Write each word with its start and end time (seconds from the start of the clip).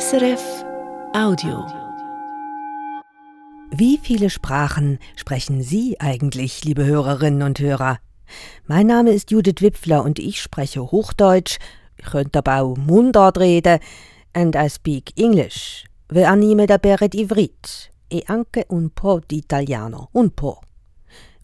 SRF 0.00 0.64
Audio. 1.12 1.66
Wie 3.70 3.96
viele 4.02 4.28
Sprachen 4.28 4.98
sprechen 5.14 5.62
Sie 5.62 6.00
eigentlich, 6.00 6.64
liebe 6.64 6.84
Hörerinnen 6.84 7.42
und 7.42 7.60
Hörer? 7.60 7.98
Mein 8.66 8.88
Name 8.88 9.12
ist 9.12 9.30
Judith 9.30 9.60
Wipfler 9.60 10.02
und 10.02 10.18
ich 10.18 10.40
spreche 10.40 10.82
Hochdeutsch, 10.82 11.58
ich 11.96 12.06
könnte 12.06 12.40
aber 12.40 12.62
auch 12.62 12.76
Mundart 12.76 13.38
reden, 13.38 13.78
and 14.32 14.56
I 14.56 14.68
speak 14.68 15.12
English. 15.16 15.84
Ve 16.08 16.26
anime 16.26 16.66
da 16.66 16.76
beret 16.76 17.14
ivrit, 17.14 17.92
e 18.10 18.22
anche 18.26 18.64
un 18.68 18.90
po' 18.90 19.20
di 19.20 19.38
italiano, 19.38 20.08
un 20.12 20.32
po'. 20.32 20.60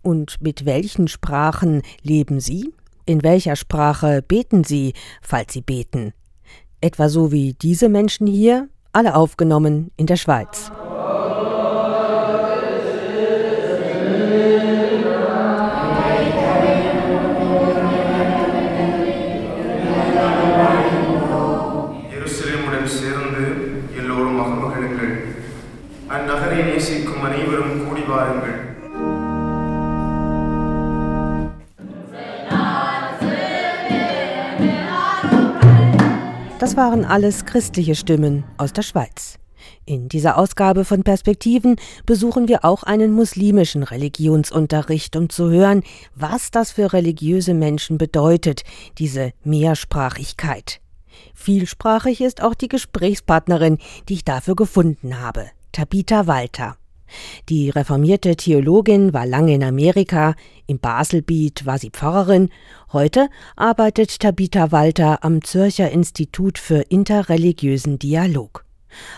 Und 0.02 0.38
mit 0.40 0.64
welchen 0.64 1.06
Sprachen 1.06 1.82
leben 2.02 2.40
Sie? 2.40 2.74
In 3.06 3.22
welcher 3.22 3.54
Sprache 3.54 4.22
beten 4.22 4.64
Sie, 4.64 4.94
falls 5.22 5.52
Sie 5.52 5.62
beten? 5.62 6.14
Etwa 6.81 7.09
so 7.09 7.31
wie 7.31 7.53
diese 7.61 7.89
Menschen 7.89 8.27
hier, 8.27 8.67
alle 8.91 9.15
aufgenommen 9.15 9.91
in 9.97 10.05
der 10.05 10.17
Schweiz. 10.17 10.71
எருசலேமுடன் 22.15 22.87
சேர்ந்து 22.99 23.43
எல்லோரும் 23.99 24.37
மகமகிழுங்கள் 24.39 25.13
அந்நகரை 26.15 26.59
நேசிக்கும் 26.69 27.25
அனைவரும் 27.27 27.83
கூடி 27.83 28.03
வாருங்கள் 28.11 28.57
Das 36.60 36.76
waren 36.76 37.06
alles 37.06 37.46
christliche 37.46 37.94
Stimmen 37.94 38.44
aus 38.58 38.74
der 38.74 38.82
Schweiz. 38.82 39.38
In 39.86 40.10
dieser 40.10 40.36
Ausgabe 40.36 40.84
von 40.84 41.02
Perspektiven 41.02 41.76
besuchen 42.04 42.48
wir 42.48 42.66
auch 42.66 42.82
einen 42.82 43.12
muslimischen 43.12 43.82
Religionsunterricht, 43.82 45.16
um 45.16 45.30
zu 45.30 45.48
hören, 45.48 45.82
was 46.14 46.50
das 46.50 46.70
für 46.72 46.92
religiöse 46.92 47.54
Menschen 47.54 47.96
bedeutet, 47.96 48.64
diese 48.98 49.32
Mehrsprachigkeit. 49.42 50.82
Vielsprachig 51.34 52.20
ist 52.20 52.42
auch 52.42 52.54
die 52.54 52.68
Gesprächspartnerin, 52.68 53.78
die 54.10 54.14
ich 54.14 54.24
dafür 54.26 54.54
gefunden 54.54 55.18
habe, 55.18 55.46
Tabitha 55.72 56.26
Walter. 56.26 56.76
Die 57.48 57.70
reformierte 57.70 58.36
Theologin 58.36 59.12
war 59.12 59.26
lange 59.26 59.54
in 59.54 59.62
Amerika, 59.62 60.34
im 60.66 60.78
Baselbiet 60.78 61.66
war 61.66 61.78
sie 61.78 61.90
Pfarrerin, 61.90 62.50
heute 62.92 63.28
arbeitet 63.56 64.20
Tabitha 64.20 64.72
Walter 64.72 65.24
am 65.24 65.42
Zürcher 65.42 65.90
Institut 65.90 66.58
für 66.58 66.80
interreligiösen 66.88 67.98
Dialog. 67.98 68.64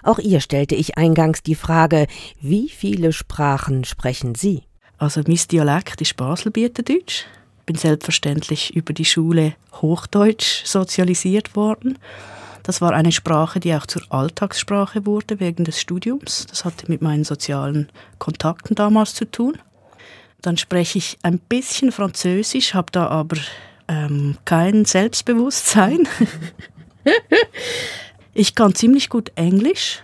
Auch 0.02 0.18
ihr 0.18 0.40
stellte 0.40 0.74
ich 0.74 0.98
eingangs 0.98 1.42
die 1.42 1.54
Frage, 1.54 2.06
wie 2.40 2.68
viele 2.68 3.12
Sprachen 3.12 3.84
sprechen 3.84 4.34
Sie? 4.34 4.62
Also 4.98 5.22
mein 5.26 5.40
Dialekt 5.50 6.00
ist 6.00 6.16
Baselbieterdeutsch. 6.16 7.24
Bin 7.66 7.76
selbstverständlich 7.76 8.74
über 8.74 8.92
die 8.92 9.04
Schule 9.04 9.54
Hochdeutsch 9.80 10.64
sozialisiert 10.64 11.56
worden. 11.56 11.98
Das 12.62 12.80
war 12.80 12.92
eine 12.92 13.12
Sprache, 13.12 13.58
die 13.58 13.74
auch 13.74 13.86
zur 13.86 14.02
Alltagssprache 14.10 15.05
wurde 15.05 15.41
wegen 15.41 15.64
des 15.64 15.80
Studiums. 15.80 16.46
Das 16.46 16.64
hatte 16.64 16.88
mit 16.88 17.02
meinen 17.02 17.24
sozialen 17.24 17.88
Kontakten 18.19 18.74
damals 18.74 19.14
zu 19.14 19.24
tun. 19.30 19.58
Dann 20.41 20.56
spreche 20.56 20.98
ich 20.98 21.19
ein 21.22 21.38
bisschen 21.38 21.92
Französisch, 21.92 22.74
habe 22.74 22.92
da 22.92 23.08
aber 23.08 23.36
ähm, 23.88 24.36
kein 24.44 24.84
Selbstbewusstsein. 24.84 26.08
ich 28.34 28.54
kann 28.54 28.74
ziemlich 28.74 29.08
gut 29.08 29.32
Englisch. 29.34 30.00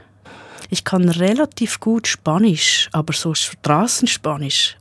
Ich 0.70 0.84
kann 0.84 1.08
relativ 1.08 1.80
gut 1.80 2.06
Spanisch, 2.06 2.88
aber 2.92 3.14
so 3.14 3.34
Straßenspanisch, 3.34 4.76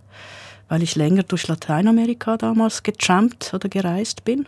weil 0.67 0.83
ich 0.83 0.95
länger 0.95 1.23
durch 1.23 1.47
Lateinamerika 1.47 2.37
damals 2.37 2.83
getrampt 2.83 3.53
oder 3.53 3.69
gereist 3.69 4.25
bin 4.25 4.47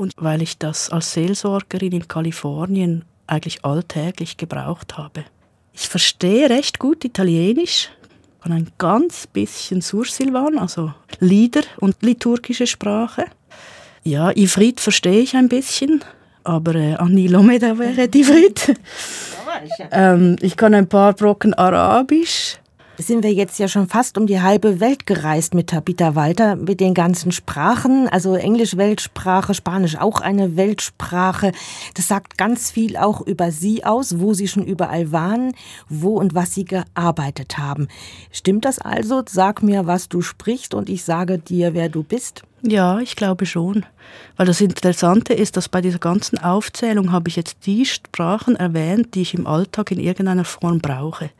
und 0.00 0.14
weil 0.16 0.40
ich 0.40 0.56
das 0.56 0.88
als 0.88 1.12
Seelsorgerin 1.12 1.92
in 1.92 2.08
Kalifornien 2.08 3.04
eigentlich 3.26 3.66
alltäglich 3.66 4.38
gebraucht 4.38 4.96
habe. 4.96 5.24
Ich 5.74 5.88
verstehe 5.88 6.48
recht 6.48 6.78
gut 6.78 7.04
Italienisch, 7.04 7.90
kann 8.42 8.52
ein 8.52 8.70
ganz 8.78 9.26
bisschen 9.26 9.82
Sursilvan, 9.82 10.58
also 10.58 10.94
Lieder 11.18 11.60
und 11.80 11.96
liturgische 12.00 12.66
Sprache. 12.66 13.26
Ja, 14.02 14.34
Ivrit 14.34 14.80
verstehe 14.80 15.20
ich 15.20 15.36
ein 15.36 15.50
bisschen, 15.50 16.02
aber 16.44 16.74
äh, 16.74 16.94
Anilomeda 16.94 17.78
wäre 17.78 18.08
Ivrit. 18.14 18.74
ähm, 19.90 20.36
ich 20.40 20.56
kann 20.56 20.72
ein 20.72 20.88
paar 20.88 21.12
Brocken 21.12 21.52
Arabisch. 21.52 22.56
Sind 23.00 23.22
wir 23.22 23.32
jetzt 23.32 23.58
ja 23.58 23.66
schon 23.66 23.88
fast 23.88 24.18
um 24.18 24.26
die 24.26 24.42
halbe 24.42 24.78
Welt 24.78 25.06
gereist 25.06 25.54
mit 25.54 25.68
Tabitha 25.68 26.14
Walter, 26.16 26.54
mit 26.54 26.80
den 26.80 26.92
ganzen 26.92 27.32
Sprachen, 27.32 28.08
also 28.10 28.34
Englisch 28.34 28.76
Weltsprache, 28.76 29.54
Spanisch 29.54 29.96
auch 29.96 30.20
eine 30.20 30.56
Weltsprache. 30.56 31.52
Das 31.94 32.08
sagt 32.08 32.36
ganz 32.36 32.70
viel 32.70 32.98
auch 32.98 33.22
über 33.22 33.52
Sie 33.52 33.84
aus, 33.84 34.20
wo 34.20 34.34
Sie 34.34 34.48
schon 34.48 34.66
überall 34.66 35.12
waren, 35.12 35.54
wo 35.88 36.18
und 36.18 36.34
was 36.34 36.52
Sie 36.52 36.66
gearbeitet 36.66 37.56
haben. 37.56 37.88
Stimmt 38.32 38.66
das 38.66 38.78
also? 38.78 39.22
Sag 39.26 39.62
mir, 39.62 39.86
was 39.86 40.10
du 40.10 40.20
sprichst 40.20 40.74
und 40.74 40.90
ich 40.90 41.02
sage 41.02 41.38
dir, 41.38 41.72
wer 41.72 41.88
du 41.88 42.02
bist. 42.02 42.42
Ja, 42.60 42.98
ich 42.98 43.16
glaube 43.16 43.46
schon. 43.46 43.86
Weil 44.36 44.44
das 44.44 44.60
Interessante 44.60 45.32
ist, 45.32 45.56
dass 45.56 45.70
bei 45.70 45.80
dieser 45.80 46.00
ganzen 46.00 46.36
Aufzählung 46.36 47.12
habe 47.12 47.30
ich 47.30 47.36
jetzt 47.36 47.64
die 47.64 47.86
Sprachen 47.86 48.56
erwähnt, 48.56 49.14
die 49.14 49.22
ich 49.22 49.32
im 49.32 49.46
Alltag 49.46 49.90
in 49.90 50.00
irgendeiner 50.00 50.44
Form 50.44 50.80
brauche. 50.80 51.30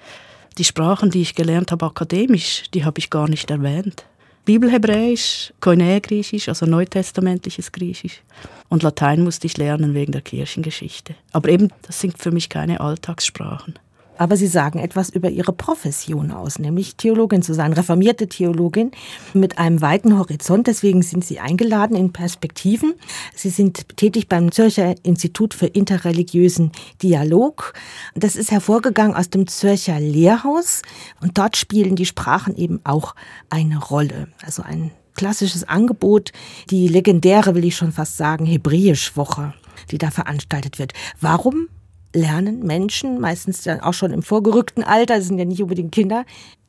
Die 0.61 0.65
Sprachen, 0.65 1.11
die 1.11 1.23
ich 1.23 1.35
gelernt 1.35 1.73
habe 1.73 1.87
akademisch, 1.87 2.65
die 2.75 2.85
habe 2.85 2.99
ich 2.99 3.09
gar 3.09 3.31
nicht 3.31 3.51
erwähnt. 3.51 4.05
Bibelhebräisch, 4.45 5.55
Koine-Griechisch, 5.61 6.51
also 6.51 6.67
neutestamentliches 6.67 7.73
Griechisch. 7.73 8.21
Und 8.69 8.83
Latein 8.83 9.25
musste 9.25 9.47
ich 9.47 9.57
lernen 9.57 9.95
wegen 9.95 10.13
der 10.13 10.21
Kirchengeschichte. 10.21 11.15
Aber 11.33 11.49
eben, 11.49 11.71
das 11.81 12.03
sind 12.03 12.19
für 12.19 12.31
mich 12.31 12.51
keine 12.51 12.81
Alltagssprachen 12.81 13.79
aber 14.21 14.37
sie 14.37 14.49
sagen 14.49 14.79
etwas 14.79 15.09
über 15.09 15.31
ihre 15.31 15.55
Profession 15.55 16.31
aus, 16.31 16.59
nämlich 16.59 16.97
Theologin 16.97 17.41
zu 17.41 17.55
sein, 17.55 17.73
reformierte 17.73 18.29
Theologin 18.29 18.91
mit 19.33 19.57
einem 19.57 19.81
weiten 19.81 20.19
Horizont. 20.19 20.67
Deswegen 20.67 21.01
sind 21.01 21.25
sie 21.25 21.41
eingeladen 21.41 21.97
in 21.97 22.13
Perspektiven. 22.13 22.93
Sie 23.35 23.49
sind 23.49 23.97
tätig 23.97 24.29
beim 24.29 24.53
Zürcher 24.53 24.95
Institut 25.05 25.55
für 25.55 25.69
interreligiösen 25.69 26.71
Dialog. 27.03 27.73
Das 28.15 28.37
ist 28.37 28.51
hervorgegangen 28.51 29.17
aus 29.17 29.31
dem 29.31 29.47
Zürcher 29.47 29.99
Lehrhaus 29.99 30.83
und 31.23 31.39
dort 31.39 31.57
spielen 31.57 31.97
die 31.97 32.05
Sprachen 32.05 32.55
eben 32.59 32.81
auch 32.85 33.15
eine 33.49 33.79
Rolle. 33.79 34.29
Also 34.45 34.63
ein 34.63 34.91
klassisches 35.15 35.67
Angebot, 35.67 36.33
die 36.69 36.89
legendäre, 36.89 37.55
will 37.55 37.65
ich 37.65 37.75
schon 37.75 37.93
fast 37.93 38.19
sagen, 38.19 38.45
Hebräisch-Woche, 38.45 39.55
die 39.91 39.97
da 39.97 40.11
veranstaltet 40.11 40.79
wird. 40.79 40.93
Warum 41.23 41.69
lernen 42.13 42.61
Menschen, 42.61 43.21
meistens 43.21 43.63
dann 43.63 43.81
auch 43.81 43.95
schon 43.95 44.13
im 44.13 44.23
vorgerückten 44.23 44.83
Alter, 44.83 45.17
das 45.17 45.27
sind 45.27 45.39
ja 45.39 45.45
nicht 45.45 45.63
unbedingt 45.63 45.93
Kinder, 45.93 46.25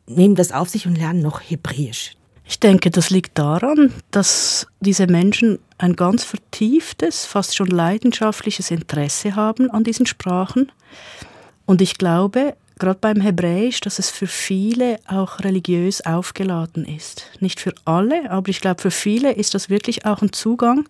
nehmen 0.07 0.35
das 0.35 0.51
auf 0.51 0.69
sich 0.69 0.87
und 0.87 0.97
lernen 0.97 1.21
noch 1.21 1.41
Hebräisch. 1.41 2.15
Ich 2.45 2.59
denke, 2.59 2.91
das 2.91 3.09
liegt 3.09 3.37
daran, 3.39 3.93
dass 4.11 4.67
diese 4.81 5.07
Menschen 5.07 5.59
ein 5.77 5.95
ganz 5.95 6.23
vertieftes, 6.23 7.25
fast 7.25 7.55
schon 7.55 7.67
leidenschaftliches 7.67 8.71
Interesse 8.71 9.35
haben 9.35 9.71
an 9.71 9.85
diesen 9.85 10.05
Sprachen. 10.05 10.69
Und 11.65 11.81
ich 11.81 11.97
glaube, 11.97 12.55
gerade 12.77 12.99
beim 12.99 13.21
Hebräisch, 13.21 13.79
dass 13.79 13.99
es 13.99 14.09
für 14.09 14.27
viele 14.27 14.99
auch 15.07 15.39
religiös 15.39 16.01
aufgeladen 16.01 16.83
ist. 16.83 17.27
Nicht 17.39 17.61
für 17.61 17.73
alle, 17.85 18.29
aber 18.29 18.49
ich 18.49 18.59
glaube, 18.59 18.81
für 18.81 18.91
viele 18.91 19.31
ist 19.31 19.53
das 19.53 19.69
wirklich 19.69 20.05
auch 20.05 20.21
ein 20.21 20.33
Zugang 20.33 20.89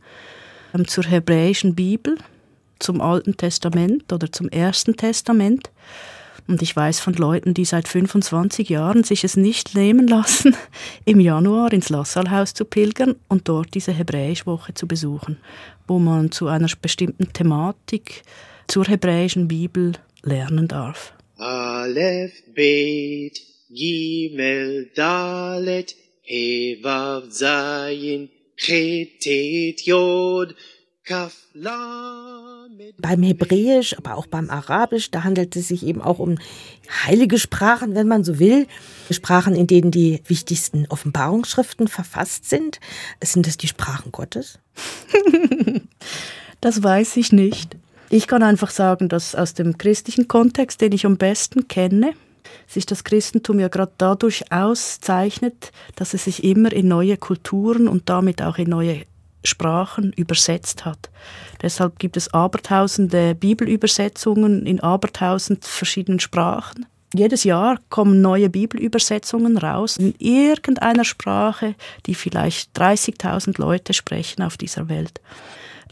ähm, 0.73 0.87
zur 0.87 1.03
hebräischen 1.03 1.75
Bibel, 1.75 2.17
zum 2.81 3.01
Alten 3.01 3.37
Testament 3.37 4.11
oder 4.11 4.31
zum 4.31 4.49
Ersten 4.49 4.95
Testament. 4.95 5.69
Und 6.47 6.61
ich 6.61 6.75
weiß 6.75 6.99
von 6.99 7.13
Leuten, 7.13 7.53
die 7.53 7.65
seit 7.65 7.87
25 7.87 8.67
Jahren 8.67 9.03
sich 9.03 9.23
es 9.23 9.37
nicht 9.37 9.75
nehmen 9.75 10.07
lassen, 10.07 10.55
im 11.05 11.19
Januar 11.19 11.71
ins 11.71 11.89
Lassalhaus 11.89 12.53
zu 12.53 12.65
pilgern 12.65 13.15
und 13.27 13.47
dort 13.47 13.73
diese 13.73 13.91
Hebräischwoche 13.91 14.73
zu 14.73 14.87
besuchen, 14.87 15.37
wo 15.87 15.99
man 15.99 16.31
zu 16.31 16.47
einer 16.47 16.69
bestimmten 16.81 17.31
Thematik 17.31 18.23
zur 18.67 18.85
hebräischen 18.85 19.47
Bibel 19.47 19.93
lernen 20.23 20.67
darf. 20.67 21.13
Aleph, 21.37 22.33
Bet, 22.53 23.41
Gimel, 23.69 24.91
Dalet, 24.95 25.95
He, 26.21 26.79
Vav, 26.81 27.29
Zayin, 27.29 28.29
Chetet, 28.55 29.81
Yod. 29.81 30.55
Beim 32.99 33.23
Hebräisch, 33.23 33.97
aber 33.97 34.15
auch 34.15 34.27
beim 34.27 34.49
Arabisch, 34.49 35.09
da 35.09 35.23
handelt 35.23 35.55
es 35.55 35.69
sich 35.69 35.85
eben 35.85 36.01
auch 36.01 36.19
um 36.19 36.37
heilige 37.05 37.39
Sprachen, 37.39 37.95
wenn 37.95 38.07
man 38.07 38.23
so 38.23 38.39
will. 38.39 38.67
Sprachen, 39.09 39.55
in 39.55 39.67
denen 39.67 39.91
die 39.91 40.21
wichtigsten 40.27 40.85
Offenbarungsschriften 40.87 41.87
verfasst 41.87 42.49
sind. 42.49 42.79
Sind 43.23 43.47
es 43.47 43.57
die 43.57 43.67
Sprachen 43.67 44.11
Gottes? 44.11 44.59
Das 46.61 46.83
weiß 46.83 47.17
ich 47.17 47.31
nicht. 47.31 47.75
Ich 48.11 48.27
kann 48.27 48.43
einfach 48.43 48.69
sagen, 48.69 49.09
dass 49.09 49.33
aus 49.33 49.55
dem 49.55 49.79
christlichen 49.79 50.27
Kontext, 50.27 50.79
den 50.79 50.91
ich 50.91 51.07
am 51.07 51.17
besten 51.17 51.67
kenne, 51.67 52.13
sich 52.67 52.85
das 52.85 53.03
Christentum 53.03 53.59
ja 53.59 53.67
gerade 53.67 53.93
dadurch 53.97 54.51
auszeichnet, 54.51 55.71
dass 55.95 56.13
es 56.13 56.25
sich 56.25 56.43
immer 56.43 56.71
in 56.71 56.87
neue 56.87 57.17
Kulturen 57.17 57.87
und 57.87 58.09
damit 58.09 58.41
auch 58.43 58.59
in 58.59 58.69
neue 58.69 59.03
Sprachen 59.43 60.13
übersetzt 60.13 60.85
hat. 60.85 61.09
Deshalb 61.61 61.99
gibt 61.99 62.17
es 62.17 62.33
abertausende 62.33 63.35
Bibelübersetzungen 63.35 64.65
in 64.65 64.79
abertausend 64.79 65.65
verschiedenen 65.65 66.19
Sprachen. 66.19 66.85
Jedes 67.13 67.43
Jahr 67.43 67.77
kommen 67.89 68.21
neue 68.21 68.49
Bibelübersetzungen 68.49 69.57
raus 69.57 69.97
in 69.97 70.15
irgendeiner 70.17 71.03
Sprache, 71.03 71.75
die 72.05 72.15
vielleicht 72.15 72.77
30.000 72.79 73.59
Leute 73.59 73.93
sprechen 73.93 74.43
auf 74.43 74.55
dieser 74.55 74.87
Welt. 74.87 75.19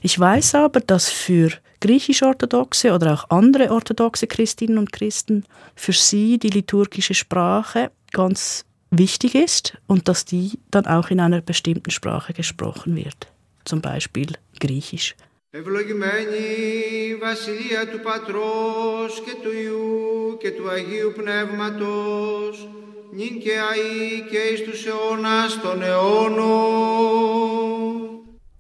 Ich 0.01 0.17
weiß 0.17 0.55
aber, 0.55 0.79
dass 0.79 1.09
für 1.09 1.51
griechisch-orthodoxe 1.81 2.93
oder 2.93 3.13
auch 3.13 3.29
andere 3.29 3.71
orthodoxe 3.71 4.27
Christinnen 4.27 4.77
und 4.77 4.93
Christen 4.93 5.43
für 5.75 5.93
sie 5.93 6.39
die 6.39 6.49
liturgische 6.49 7.13
Sprache 7.13 7.91
ganz 8.11 8.65
wichtig 8.91 9.35
ist 9.35 9.77
und 9.87 10.07
dass 10.07 10.25
die 10.25 10.59
dann 10.71 10.85
auch 10.85 11.09
in 11.09 11.19
einer 11.19 11.41
bestimmten 11.41 11.91
Sprache 11.91 12.33
gesprochen 12.33 12.95
wird, 12.95 13.27
zum 13.68 13.80
Beispiel 13.80 14.36
Griechisch. 14.58 15.14
Ευλογημένη 15.50 17.16
Βασιλεία 17.20 17.88
του 17.88 18.00
Πατρός 18.00 19.22
και 19.24 19.34
του 19.42 19.52
Υιού 19.52 20.36
και 20.40 20.50
του 20.50 20.68
Αγίου 20.68 21.12
Πνεύματος, 21.16 22.68
νυν 23.12 23.40
και 23.40 23.52
αεί 23.58 24.30
και 24.30 24.38
εις 24.52 24.62
τους 24.62 24.86
αιώνας 24.86 25.60
των 25.60 25.82
αιώνων. 25.82 27.04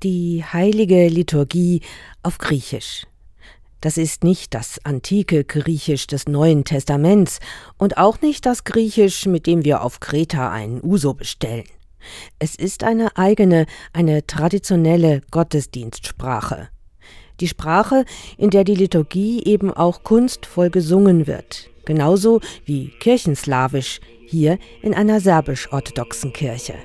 Die 0.04 0.44
heilige 0.52 1.08
Liturgie 1.08 1.80
auf 2.22 2.36
Griechisch. 2.38 3.06
Das 3.80 3.96
ist 3.98 4.22
nicht 4.24 4.54
das 4.54 4.68
antike 4.84 5.44
Griechisch 5.44 6.06
des 6.06 6.26
Neuen 6.26 6.64
Testaments 6.64 7.38
und 7.76 7.98
auch 7.98 8.20
nicht 8.20 8.46
das 8.46 8.64
Griechisch, 8.64 9.26
mit 9.26 9.46
dem 9.46 9.64
wir 9.64 9.82
auf 9.82 10.00
Kreta 10.00 10.50
einen 10.50 10.80
Uso 10.82 11.12
bestellen. 11.14 11.68
Es 12.39 12.55
ist 12.55 12.83
eine 12.83 13.15
eigene, 13.17 13.65
eine 13.93 14.25
traditionelle 14.25 15.21
Gottesdienstsprache. 15.31 16.69
Die 17.39 17.47
Sprache, 17.47 18.05
in 18.37 18.49
der 18.49 18.63
die 18.63 18.75
Liturgie 18.75 19.43
eben 19.45 19.71
auch 19.71 20.03
kunstvoll 20.03 20.69
gesungen 20.69 21.27
wird, 21.27 21.69
genauso 21.85 22.41
wie 22.65 22.89
Kirchenslawisch 22.99 24.01
hier 24.27 24.59
in 24.81 24.93
einer 24.93 25.19
serbisch-orthodoxen 25.21 26.33
Kirche. 26.33 26.75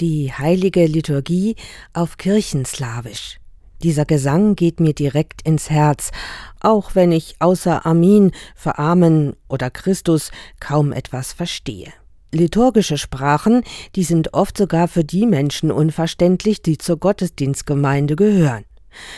Die 0.00 0.32
heilige 0.32 0.86
Liturgie 0.86 1.56
auf 1.92 2.18
Kirchenslawisch. 2.18 3.40
Dieser 3.82 4.04
Gesang 4.04 4.54
geht 4.54 4.78
mir 4.78 4.92
direkt 4.92 5.42
ins 5.42 5.70
Herz, 5.70 6.12
auch 6.60 6.94
wenn 6.94 7.10
ich 7.10 7.34
außer 7.40 7.84
Amin 7.84 8.30
für 8.54 8.78
Amen 8.78 9.34
oder 9.48 9.70
Christus 9.70 10.30
kaum 10.60 10.92
etwas 10.92 11.32
verstehe. 11.32 11.92
Liturgische 12.30 12.96
Sprachen, 12.96 13.64
die 13.96 14.04
sind 14.04 14.34
oft 14.34 14.56
sogar 14.56 14.86
für 14.86 15.02
die 15.02 15.26
Menschen 15.26 15.72
unverständlich, 15.72 16.62
die 16.62 16.78
zur 16.78 16.98
Gottesdienstgemeinde 16.98 18.14
gehören. 18.14 18.64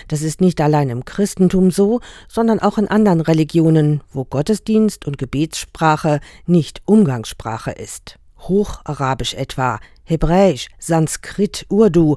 Das 0.09 0.23
ist 0.23 0.41
nicht 0.41 0.62
allein 0.62 0.88
im 0.88 1.05
Christentum 1.05 1.71
so, 1.71 2.00
sondern 2.27 2.59
auch 2.59 2.79
in 2.79 2.88
anderen 2.88 3.21
Religionen, 3.21 4.00
wo 4.15 4.25
Gottesdienst 4.25 5.06
und 5.06 5.19
Gebetssprache 5.19 6.21
nicht 6.47 6.81
Umgangssprache 6.87 7.73
ist. 7.73 8.17
Hocharabisch 8.38 9.35
etwa, 9.35 9.79
Hebräisch, 10.11 10.67
Sanskrit, 10.81 11.67
Urdu. 11.69 12.17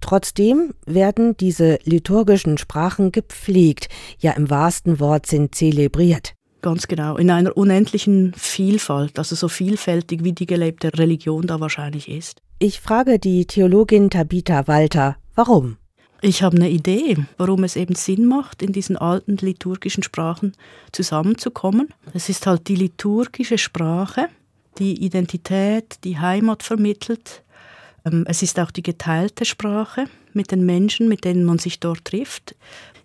Trotzdem 0.00 0.72
werden 0.86 1.36
diese 1.36 1.78
liturgischen 1.84 2.56
Sprachen 2.56 3.12
gepflegt, 3.12 3.88
ja 4.18 4.32
im 4.32 4.48
wahrsten 4.48 5.00
Wortsinn 5.00 5.52
zelebriert. 5.52 6.34
Ganz 6.62 6.88
genau, 6.88 7.18
in 7.18 7.30
einer 7.30 7.54
unendlichen 7.54 8.32
Vielfalt, 8.34 9.18
also 9.18 9.36
so 9.36 9.48
vielfältig 9.48 10.24
wie 10.24 10.32
die 10.32 10.46
gelebte 10.46 10.98
Religion 10.98 11.46
da 11.46 11.60
wahrscheinlich 11.60 12.08
ist. 12.08 12.40
Ich 12.58 12.80
frage 12.80 13.18
die 13.18 13.46
Theologin 13.46 14.08
Tabitha 14.08 14.66
Walter, 14.66 15.16
warum? 15.34 15.76
Ich 16.22 16.42
habe 16.42 16.56
eine 16.56 16.70
Idee, 16.70 17.18
warum 17.36 17.64
es 17.64 17.76
eben 17.76 17.94
Sinn 17.94 18.24
macht, 18.24 18.62
in 18.62 18.72
diesen 18.72 18.96
alten 18.96 19.36
liturgischen 19.36 20.02
Sprachen 20.02 20.52
zusammenzukommen. 20.90 21.92
Es 22.14 22.30
ist 22.30 22.46
halt 22.46 22.68
die 22.68 22.76
liturgische 22.76 23.58
Sprache, 23.58 24.28
die 24.78 25.04
Identität, 25.04 25.98
die 26.04 26.18
Heimat 26.18 26.62
vermittelt. 26.62 27.42
Ähm, 28.04 28.24
es 28.28 28.42
ist 28.42 28.58
auch 28.60 28.70
die 28.70 28.82
geteilte 28.82 29.44
Sprache 29.44 30.06
mit 30.32 30.50
den 30.50 30.64
Menschen, 30.66 31.08
mit 31.08 31.24
denen 31.24 31.44
man 31.44 31.58
sich 31.58 31.80
dort 31.80 32.04
trifft. 32.04 32.54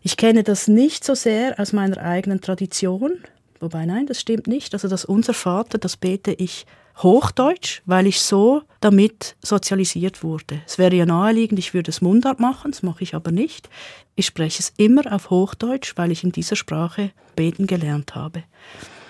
Ich 0.01 0.17
kenne 0.17 0.43
das 0.43 0.67
nicht 0.67 1.03
so 1.03 1.15
sehr 1.15 1.59
aus 1.59 1.73
meiner 1.73 1.97
eigenen 1.97 2.41
Tradition, 2.41 3.19
Wobei, 3.61 3.85
nein, 3.85 4.07
das 4.07 4.19
stimmt 4.19 4.47
nicht. 4.47 4.73
Also 4.73 4.87
das 4.87 5.05
Unser 5.05 5.35
Vater, 5.35 5.77
das 5.77 5.95
bete 5.95 6.33
ich 6.33 6.65
Hochdeutsch, 6.97 7.81
weil 7.85 8.07
ich 8.07 8.19
so 8.19 8.63
damit 8.81 9.35
sozialisiert 9.41 10.23
wurde. 10.23 10.61
Es 10.65 10.79
wäre 10.79 10.95
ja 10.95 11.05
naheliegend, 11.05 11.59
ich 11.59 11.73
würde 11.73 11.91
es 11.91 12.01
Mundart 12.01 12.39
machen, 12.39 12.71
das 12.71 12.81
mache 12.81 13.03
ich 13.03 13.13
aber 13.13 13.31
nicht. 13.31 13.69
Ich 14.15 14.25
spreche 14.25 14.59
es 14.59 14.73
immer 14.77 15.13
auf 15.13 15.29
Hochdeutsch, 15.29 15.93
weil 15.95 16.11
ich 16.11 16.23
in 16.23 16.31
dieser 16.31 16.55
Sprache 16.55 17.11
beten 17.35 17.67
gelernt 17.67 18.15
habe. 18.15 18.43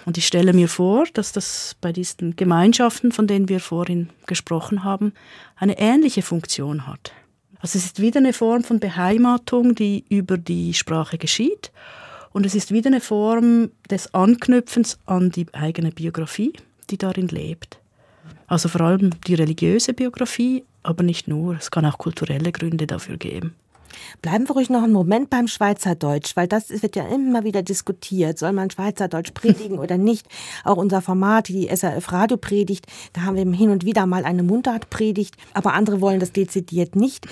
Und 0.06 0.18
ich 0.18 0.26
stelle 0.26 0.54
mir 0.54 0.68
vor, 0.68 1.06
dass 1.14 1.32
das 1.32 1.76
bei 1.80 1.92
diesen 1.92 2.36
Gemeinschaften, 2.36 3.12
von 3.12 3.28
denen 3.28 3.50
wir 3.50 3.60
vorhin 3.60 4.10
gesprochen 4.26 4.84
haben, 4.84 5.14
eine 5.56 5.78
ähnliche 5.78 6.22
Funktion 6.22 6.88
hat. 6.88 7.12
Also 7.60 7.78
es 7.78 7.86
ist 7.86 8.02
wieder 8.02 8.20
eine 8.20 8.34
Form 8.34 8.64
von 8.64 8.80
Beheimatung, 8.80 9.76
die 9.76 10.04
über 10.10 10.38
die 10.38 10.74
Sprache 10.74 11.18
geschieht 11.20 11.72
und 12.32 12.46
es 12.46 12.56
ist 12.56 12.72
wieder 12.72 12.88
eine 12.88 13.02
Form 13.02 13.72
des 13.90 14.14
Anknüpfens 14.14 15.00
an 15.06 15.30
die 15.30 15.46
eigene 15.54 15.92
Biografie, 15.92 16.54
die 16.90 16.98
darin 16.98 17.28
lebt. 17.28 17.80
Also 18.48 18.68
vor 18.70 18.82
allem 18.82 19.12
die 19.28 19.36
religiöse 19.36 19.94
Biografie, 19.94 20.64
aber 20.84 21.04
nicht 21.04 21.28
nur. 21.28 21.56
Es 21.56 21.72
kann 21.72 21.86
auch 21.86 21.98
kulturelle 21.98 22.52
Gründe 22.52 22.88
dafür 22.88 23.18
geben. 23.18 23.56
Bleiben 24.22 24.48
wir 24.48 24.54
ruhig 24.54 24.70
noch 24.70 24.84
einen 24.84 24.94
Moment 24.94 25.30
beim 25.30 25.48
Schweizerdeutsch, 25.48 26.36
weil 26.36 26.48
das 26.48 26.70
wird 26.70 26.96
ja 26.96 27.08
immer 27.08 27.44
wieder 27.44 27.64
diskutiert. 27.64 28.38
Soll 28.38 28.54
man 28.54 28.70
Schweizerdeutsch 28.70 29.34
predigen 29.34 29.80
oder 29.80 29.98
nicht? 29.98 30.28
Auch 30.64 30.78
unser 30.78 31.02
Format, 31.02 31.48
die 31.48 31.68
SRF 31.68 32.12
Radio 32.12 32.38
predigt, 32.38 32.86
da 33.14 33.22
haben 33.22 33.36
wir 33.36 33.58
hin 33.58 33.70
und 33.70 33.86
wieder 33.86 34.06
mal 34.06 34.26
eine 34.26 34.44
Mundartpredigt, 34.44 35.36
aber 35.54 35.74
andere 35.74 36.02
wollen 36.02 36.20
das 36.20 36.32
dezidiert 36.32 36.96
nicht. 36.96 37.28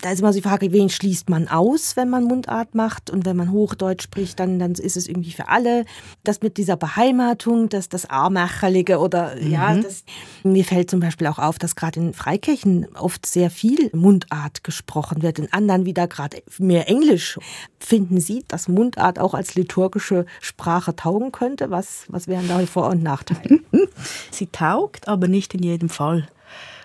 Da 0.00 0.12
ist 0.12 0.20
immer 0.20 0.32
die 0.32 0.42
Frage, 0.42 0.72
wen 0.72 0.88
schließt 0.88 1.30
man 1.30 1.48
aus, 1.48 1.96
wenn 1.96 2.10
man 2.10 2.24
Mundart 2.24 2.74
macht 2.74 3.10
und 3.10 3.24
wenn 3.24 3.36
man 3.36 3.52
Hochdeutsch 3.52 4.02
spricht, 4.02 4.40
dann, 4.40 4.58
dann 4.58 4.72
ist 4.72 4.96
es 4.96 5.08
irgendwie 5.08 5.32
für 5.32 5.48
alle. 5.48 5.84
Das 6.24 6.42
mit 6.42 6.56
dieser 6.56 6.76
Beheimatung, 6.76 7.68
das, 7.68 7.88
das 7.88 8.08
Armacherlige 8.08 8.98
oder 8.98 9.36
mhm. 9.36 9.50
ja, 9.50 9.74
das, 9.76 10.04
mir 10.42 10.64
fällt 10.64 10.90
zum 10.90 11.00
Beispiel 11.00 11.26
auch 11.26 11.38
auf, 11.38 11.58
dass 11.58 11.76
gerade 11.76 12.00
in 12.00 12.14
Freikirchen 12.14 12.86
oft 12.94 13.26
sehr 13.26 13.50
viel 13.50 13.90
Mundart 13.94 14.64
gesprochen 14.64 15.22
wird, 15.22 15.38
in 15.38 15.52
anderen 15.52 15.86
wieder 15.90 16.06
gerade 16.06 16.42
mehr 16.58 16.88
Englisch. 16.88 17.38
Finden 17.78 18.20
Sie, 18.20 18.44
dass 18.48 18.68
Mundart 18.68 19.18
auch 19.18 19.34
als 19.34 19.54
liturgische 19.56 20.24
Sprache 20.40 20.94
taugen 20.94 21.32
könnte? 21.32 21.70
Was, 21.70 22.04
was 22.08 22.28
wären 22.28 22.48
da 22.48 22.58
Vor- 22.66 22.90
und 22.90 23.02
Nachteile? 23.02 23.60
Sie 24.30 24.46
taugt, 24.46 25.08
aber 25.08 25.28
nicht 25.28 25.54
in 25.54 25.62
jedem 25.62 25.88
Fall. 25.88 26.28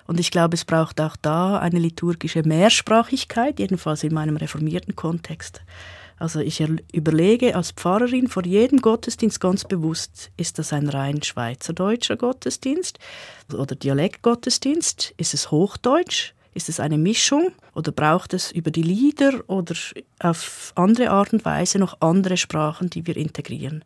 Und 0.08 0.20
ich 0.20 0.32
glaube, 0.32 0.56
es 0.56 0.66
braucht 0.66 1.00
auch 1.02 1.16
da 1.16 1.58
eine 1.60 1.80
liturgische 1.80 2.44
Mehrsprachigkeit, 2.44 3.60
jedenfalls 3.60 4.04
in 4.04 4.14
meinem 4.14 4.38
reformierten 4.38 4.96
Kontext. 4.96 5.62
Also 6.18 6.40
ich 6.40 6.64
überlege 6.94 7.56
als 7.56 7.72
Pfarrerin 7.72 8.28
vor 8.28 8.46
jedem 8.46 8.80
Gottesdienst 8.80 9.40
ganz 9.40 9.66
bewusst, 9.66 10.32
ist 10.38 10.60
das 10.60 10.72
ein 10.72 10.88
rein 10.88 11.22
schweizerdeutscher 11.22 12.16
Gottesdienst 12.16 13.00
oder 13.54 13.76
Dialektgottesdienst? 13.76 15.14
Ist 15.18 15.34
es 15.34 15.52
Hochdeutsch? 15.52 16.34
Ist 16.56 16.70
es 16.70 16.80
eine 16.80 16.98
Mischung 16.98 17.52
oder 17.74 17.92
braucht 17.92 18.34
es 18.34 18.50
über 18.50 18.72
die 18.72 18.82
Lieder 18.82 19.44
oder 19.48 19.76
auf 20.20 20.72
andere 20.76 21.10
Art 21.10 21.34
und 21.34 21.44
Weise 21.44 21.80
noch 21.80 22.00
andere 22.00 22.38
Sprachen, 22.38 22.90
die 22.90 23.06
wir 23.06 23.18
integrieren? 23.18 23.84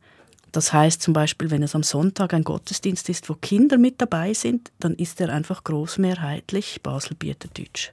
Das 0.51 0.71
heißt 0.71 1.01
zum 1.01 1.13
Beispiel, 1.13 1.49
wenn 1.49 1.63
es 1.63 1.73
am 1.73 1.81
Sonntag 1.81 2.31
ein 2.31 2.43
Gottesdienst 2.43 3.09
ist, 3.09 3.27
wo 3.27 3.33
Kinder 3.33 3.79
mit 3.79 3.99
dabei 3.99 4.35
sind, 4.35 4.71
dann 4.79 4.93
ist 4.93 5.19
er 5.19 5.29
einfach 5.29 5.63
großmehrheitlich 5.63 6.81
Baselbieterdeutsch. 6.83 7.91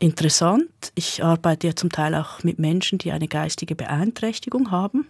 interessant. 0.00 0.70
Ich 0.94 1.22
arbeite 1.22 1.66
ja 1.68 1.76
zum 1.76 1.90
Teil 1.90 2.14
auch 2.14 2.42
mit 2.42 2.58
Menschen, 2.58 2.96
die 2.98 3.12
eine 3.12 3.28
geistige 3.28 3.74
Beeinträchtigung 3.74 4.70
haben. 4.70 5.06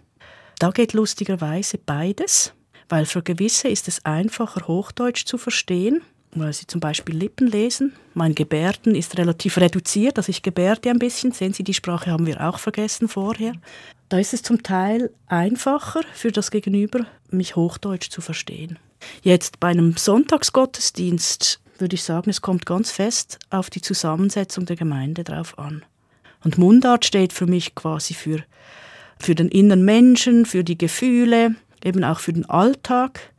Da 0.59 0.71
geht 0.71 0.91
lustigerweise 0.91 1.77
beides, 1.77 2.53
weil 2.89 3.05
für 3.05 3.23
gewisse 3.23 3.69
ist 3.69 3.87
es 3.87 4.03
einfacher, 4.03 4.67
Hochdeutsch 4.67 5.25
zu 5.25 5.37
verstehen, 5.37 6.01
weil 6.35 6.53
sie 6.53 6.67
zum 6.67 6.79
Beispiel 6.79 7.15
Lippen 7.15 7.47
lesen. 7.47 7.93
Mein 8.13 8.35
Gebärden 8.35 8.95
ist 8.95 9.17
relativ 9.17 9.57
reduziert, 9.57 10.17
also 10.17 10.29
ich 10.29 10.43
gebärde 10.43 10.89
ein 10.89 10.99
bisschen. 10.99 11.31
Sehen 11.31 11.53
Sie, 11.53 11.63
die 11.63 11.73
Sprache 11.73 12.11
haben 12.11 12.25
wir 12.25 12.41
auch 12.47 12.59
vergessen 12.59 13.07
vorher. 13.07 13.53
Da 14.09 14.19
ist 14.19 14.33
es 14.33 14.43
zum 14.43 14.61
Teil 14.63 15.11
einfacher 15.27 16.01
für 16.13 16.31
das 16.31 16.51
Gegenüber, 16.51 17.05
mich 17.31 17.55
Hochdeutsch 17.55 18.09
zu 18.09 18.21
verstehen. 18.21 18.77
Jetzt 19.21 19.59
bei 19.59 19.69
einem 19.69 19.97
Sonntagsgottesdienst 19.97 21.59
würde 21.77 21.95
ich 21.95 22.03
sagen, 22.03 22.29
es 22.29 22.41
kommt 22.41 22.65
ganz 22.65 22.91
fest 22.91 23.39
auf 23.49 23.69
die 23.69 23.81
Zusammensetzung 23.81 24.65
der 24.65 24.75
Gemeinde 24.75 25.23
drauf 25.23 25.57
an. 25.59 25.83
Und 26.43 26.57
Mundart 26.57 27.05
steht 27.05 27.33
für 27.33 27.47
mich 27.47 27.75
quasi 27.75 28.13
für, 28.13 28.43
für 29.19 29.35
den 29.35 29.49
inneren 29.49 29.83
Menschen, 29.83 30.45
für 30.45 30.63
die 30.63 30.77
Gefühle, 30.77 31.55
eben 31.83 32.03
auch 32.03 32.19
für 32.19 32.33
den 32.33 32.49
Alltag. 32.49 33.33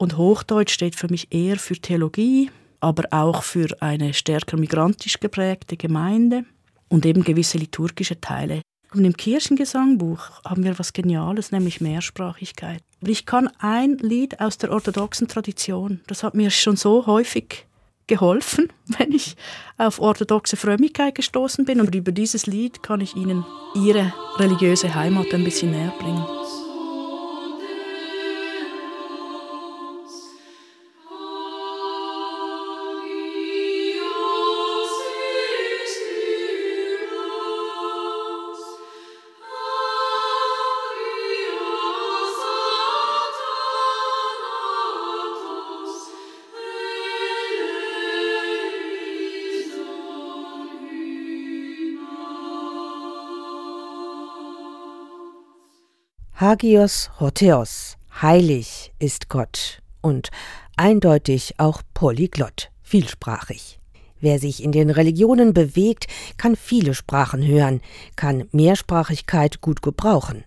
Und 0.00 0.16
Hochdeutsch 0.16 0.72
steht 0.72 0.96
für 0.96 1.08
mich 1.08 1.28
eher 1.30 1.58
für 1.58 1.74
Theologie, 1.74 2.50
aber 2.80 3.04
auch 3.10 3.42
für 3.42 3.68
eine 3.80 4.14
stärker 4.14 4.56
migrantisch 4.56 5.20
geprägte 5.20 5.76
Gemeinde 5.76 6.46
und 6.88 7.04
eben 7.04 7.22
gewisse 7.22 7.58
liturgische 7.58 8.18
Teile. 8.18 8.62
Und 8.94 9.04
im 9.04 9.14
Kirchengesangbuch 9.14 10.42
haben 10.42 10.64
wir 10.64 10.78
was 10.78 10.94
Geniales, 10.94 11.52
nämlich 11.52 11.82
Mehrsprachigkeit. 11.82 12.80
Ich 13.02 13.26
kann 13.26 13.50
ein 13.58 13.98
Lied 13.98 14.40
aus 14.40 14.56
der 14.56 14.72
orthodoxen 14.72 15.28
Tradition, 15.28 16.00
das 16.06 16.22
hat 16.22 16.34
mir 16.34 16.50
schon 16.50 16.76
so 16.76 17.04
häufig 17.04 17.66
geholfen, 18.06 18.72
wenn 18.98 19.12
ich 19.12 19.36
auf 19.76 20.00
orthodoxe 20.00 20.56
Frömmigkeit 20.56 21.14
gestoßen 21.14 21.66
bin. 21.66 21.78
Und 21.78 21.94
über 21.94 22.10
dieses 22.10 22.46
Lied 22.46 22.82
kann 22.82 23.02
ich 23.02 23.16
Ihnen 23.16 23.44
Ihre 23.74 24.14
religiöse 24.38 24.94
Heimat 24.94 25.34
ein 25.34 25.44
bisschen 25.44 25.72
näher 25.72 25.92
bringen. 26.00 26.24
Hagios 56.40 57.10
Hotheos, 57.20 57.98
heilig 58.22 58.94
ist 58.98 59.28
Gott 59.28 59.82
und 60.00 60.30
eindeutig 60.74 61.56
auch 61.58 61.82
polyglott, 61.92 62.70
vielsprachig. 62.82 63.78
Wer 64.20 64.38
sich 64.38 64.64
in 64.64 64.72
den 64.72 64.88
Religionen 64.88 65.52
bewegt, 65.52 66.06
kann 66.38 66.56
viele 66.56 66.94
Sprachen 66.94 67.46
hören, 67.46 67.82
kann 68.16 68.48
Mehrsprachigkeit 68.52 69.60
gut 69.60 69.82
gebrauchen. 69.82 70.44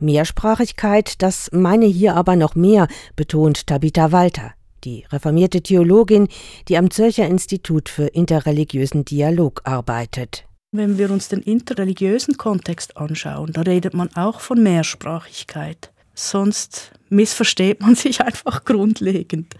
Mehrsprachigkeit, 0.00 1.22
das 1.22 1.48
meine 1.50 1.86
hier 1.86 2.14
aber 2.14 2.36
noch 2.36 2.54
mehr, 2.54 2.86
betont 3.16 3.66
Tabitha 3.66 4.12
Walter, 4.12 4.52
die 4.84 5.06
reformierte 5.10 5.62
Theologin, 5.62 6.28
die 6.68 6.76
am 6.76 6.90
Zürcher 6.90 7.26
Institut 7.26 7.88
für 7.88 8.08
interreligiösen 8.08 9.06
Dialog 9.06 9.62
arbeitet. 9.64 10.44
Wenn 10.74 10.96
wir 10.96 11.10
uns 11.10 11.28
den 11.28 11.40
interreligiösen 11.40 12.38
Kontext 12.38 12.96
anschauen, 12.96 13.52
da 13.52 13.60
redet 13.60 13.92
man 13.92 14.08
auch 14.16 14.40
von 14.40 14.62
Mehrsprachigkeit. 14.62 15.92
Sonst 16.14 16.92
missversteht 17.10 17.82
man 17.82 17.94
sich 17.94 18.22
einfach 18.22 18.64
grundlegend. 18.64 19.54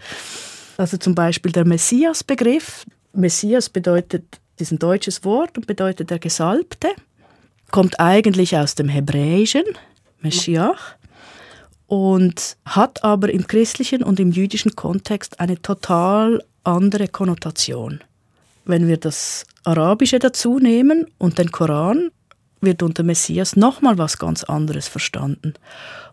Also 0.75 0.97
zum 0.97 1.13
Beispiel 1.13 1.51
der 1.51 1.65
Messias-Begriff. 1.65 2.87
Messias 3.13 3.69
bedeutet, 3.69 4.39
ist 4.57 4.71
ein 4.71 4.79
deutsches 4.79 5.23
Wort 5.23 5.55
und 5.55 5.67
bedeutet 5.67 6.09
der 6.09 6.17
Gesalbte. 6.17 6.89
Kommt 7.69 7.99
eigentlich 7.99 8.57
aus 8.57 8.73
dem 8.73 8.89
Hebräischen, 8.89 9.65
Meschiach, 10.21 10.95
und 11.85 12.57
hat 12.65 13.03
aber 13.03 13.31
im 13.31 13.45
christlichen 13.45 14.01
und 14.01 14.19
im 14.19 14.31
jüdischen 14.31 14.75
Kontext 14.75 15.39
eine 15.39 15.61
total 15.61 16.43
andere 16.63 17.07
Konnotation. 17.07 17.99
Wenn 18.65 18.87
wir 18.87 18.97
das 18.97 19.45
Arabische 19.63 20.19
dazu 20.19 20.59
nehmen 20.59 21.07
und 21.17 21.37
den 21.37 21.51
Koran, 21.51 22.11
wird 22.63 22.81
unter 22.81 23.03
Messias 23.03 23.55
nochmal 23.55 23.97
was 23.97 24.17
ganz 24.17 24.43
anderes 24.43 24.87
verstanden. 24.87 25.53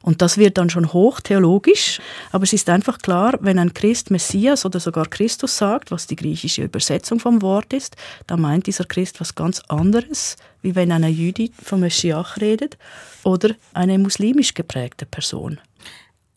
Und 0.03 0.23
das 0.23 0.37
wird 0.37 0.59
dann 0.59 0.71
schon 0.71 0.93
hochtheologisch, 0.93 2.01
aber 2.33 2.45
es 2.45 2.53
ist 2.53 2.69
einfach 2.69 2.99
klar, 2.99 3.39
wenn 3.41 3.59
ein 3.59 3.75
Christ 3.75 4.11
Messias 4.11 4.65
oder 4.65 4.81
sogar 4.81 5.07
Christus 5.07 5.57
sagt, 5.57 5.91
was 5.91 6.07
die 6.07 6.17
griechische 6.17 6.65
Übersetzung 6.65 7.21
vom 7.21 7.43
Wort 7.43 7.73
ist, 7.73 7.97
dann 8.27 8.41
meint 8.41 8.67
dieser 8.67 8.85
Christ 8.85 9.21
was 9.21 9.35
ganz 9.35 9.61
anderes, 9.69 10.37
wie 10.63 10.75
wenn 10.75 10.93
eine 10.93 11.09
Jüdi 11.09 11.53
vom 11.63 11.81
Messiach 11.81 12.41
redet 12.41 12.77
oder 13.23 13.51
eine 13.73 13.99
muslimisch 13.99 14.55
geprägte 14.55 15.07
Person. 15.07 15.61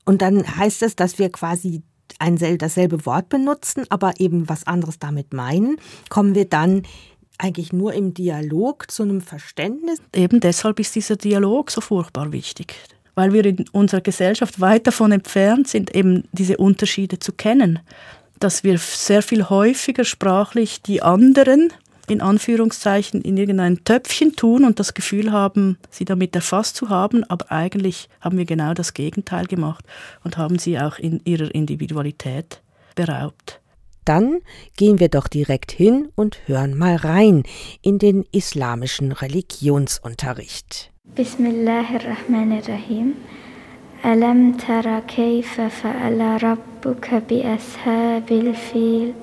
Und 0.05 0.21
dann 0.21 0.57
heißt 0.57 0.83
es, 0.83 0.95
dass 0.95 1.17
wir 1.17 1.31
quasi 1.31 1.81
ein 2.19 2.37
dasselbe 2.57 3.05
Wort 3.05 3.29
benutzen, 3.29 3.85
aber 3.89 4.13
eben 4.19 4.49
was 4.49 4.67
anderes 4.67 4.99
damit 4.99 5.33
meinen, 5.33 5.77
kommen 6.09 6.35
wir 6.35 6.45
dann 6.45 6.83
eigentlich 7.37 7.73
nur 7.73 7.93
im 7.93 8.13
Dialog 8.13 8.89
zu 8.89 9.03
einem 9.03 9.21
Verständnis. 9.21 9.99
Eben 10.15 10.39
deshalb 10.39 10.79
ist 10.79 10.95
dieser 10.95 11.15
Dialog 11.15 11.71
so 11.71 11.81
furchtbar 11.81 12.31
wichtig, 12.31 12.75
weil 13.15 13.33
wir 13.33 13.45
in 13.45 13.65
unserer 13.71 14.01
Gesellschaft 14.01 14.61
weit 14.61 14.87
davon 14.87 15.11
entfernt 15.11 15.67
sind, 15.67 15.95
eben 15.95 16.23
diese 16.31 16.57
Unterschiede 16.57 17.19
zu 17.19 17.33
kennen, 17.33 17.79
dass 18.39 18.63
wir 18.63 18.77
sehr 18.77 19.21
viel 19.21 19.49
häufiger 19.49 20.03
sprachlich 20.03 20.81
die 20.81 21.01
anderen 21.01 21.71
in 22.07 22.21
Anführungszeichen 22.21 23.21
in 23.21 23.37
irgendein 23.37 23.83
Töpfchen 23.83 24.35
tun 24.35 24.65
und 24.65 24.79
das 24.79 24.93
Gefühl 24.93 25.31
haben, 25.31 25.77
sie 25.89 26.05
damit 26.05 26.35
erfasst 26.35 26.75
zu 26.75 26.89
haben, 26.89 27.23
aber 27.25 27.51
eigentlich 27.51 28.09
haben 28.21 28.37
wir 28.37 28.45
genau 28.45 28.73
das 28.73 28.93
Gegenteil 28.93 29.45
gemacht 29.45 29.85
und 30.23 30.37
haben 30.37 30.59
sie 30.59 30.79
auch 30.79 30.99
in 30.99 31.21
ihrer 31.23 31.53
Individualität 31.53 32.61
beraubt. 32.95 33.59
Dann 34.05 34.39
gehen 34.75 34.99
wir 34.99 35.07
doch 35.07 35.29
direkt 35.29 35.71
hin 35.71 36.09
und 36.15 36.39
hören 36.45 36.77
mal 36.77 36.97
rein 36.97 37.43
in 37.81 37.99
den 37.99 38.25
islamischen 38.31 39.13
Religionsunterricht. 39.13 40.91
Bismillahirrahmanirrahim. 41.15 43.13
Alam 44.03 44.57
tara 44.57 44.99
kayfa 45.01 45.69
fa'ala 45.69 46.41
rabbuka 46.41 47.21
bi 47.21 47.45
ashabil 47.45 48.53
fil 48.53 49.13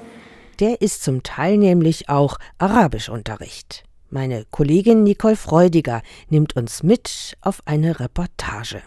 der 0.61 0.83
ist 0.83 1.03
zum 1.03 1.23
Teil 1.23 1.57
nämlich 1.57 2.09
auch 2.09 2.37
Arabischunterricht. 2.59 3.85
Meine 4.11 4.45
Kollegin 4.51 5.05
Nicole 5.05 5.37
Freudiger 5.37 6.03
nimmt 6.29 6.55
uns 6.57 6.83
mit 6.83 7.37
auf 7.41 7.63
eine 7.65 7.99
Reportage. 7.99 8.83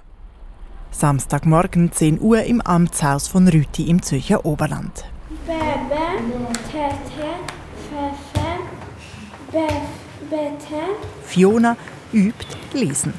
Samstagmorgen 0.91 1.91
10 1.91 2.21
Uhr 2.21 2.43
im 2.43 2.61
Amtshaus 2.61 3.27
von 3.27 3.47
Rüti 3.47 3.89
im 3.89 4.03
Zürcher 4.03 4.45
Oberland. 4.45 5.05
Fiona 11.23 11.77
übt 12.11 12.45
Lesen. 12.73 13.13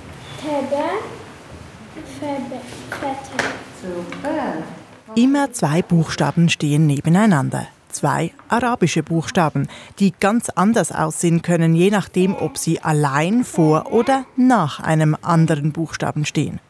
Immer 5.16 5.52
zwei 5.52 5.82
Buchstaben 5.82 6.49
stehen 6.49 6.87
nebeneinander 6.87 7.66
zwei 7.95 8.33
arabische 8.49 9.03
Buchstaben, 9.03 9.69
die 9.99 10.13
ganz 10.19 10.51
anders 10.51 10.93
aussehen 10.93 11.43
können, 11.43 11.75
je 11.75 11.91
nachdem, 11.91 12.35
ob 12.35 12.59
sie 12.59 12.81
allein 12.81 13.45
vor 13.45 13.93
oder 13.93 14.25
nach 14.37 14.81
einem 14.81 15.17
anderen 15.23 15.73
Buchstaben 15.73 16.25
stehen. 16.25 16.61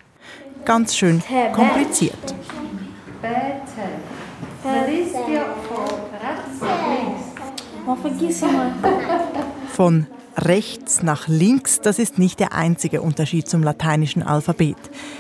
Ganz 0.64 0.96
schön 0.96 1.22
kompliziert. 1.52 2.34
Von 9.72 10.06
rechts 10.36 11.02
nach 11.02 11.28
links, 11.28 11.80
das 11.80 11.98
ist 11.98 12.18
nicht 12.18 12.40
der 12.40 12.54
einzige 12.54 13.02
Unterschied 13.02 13.48
zum 13.48 13.62
lateinischen 13.62 14.22
Alphabet. 14.22 14.76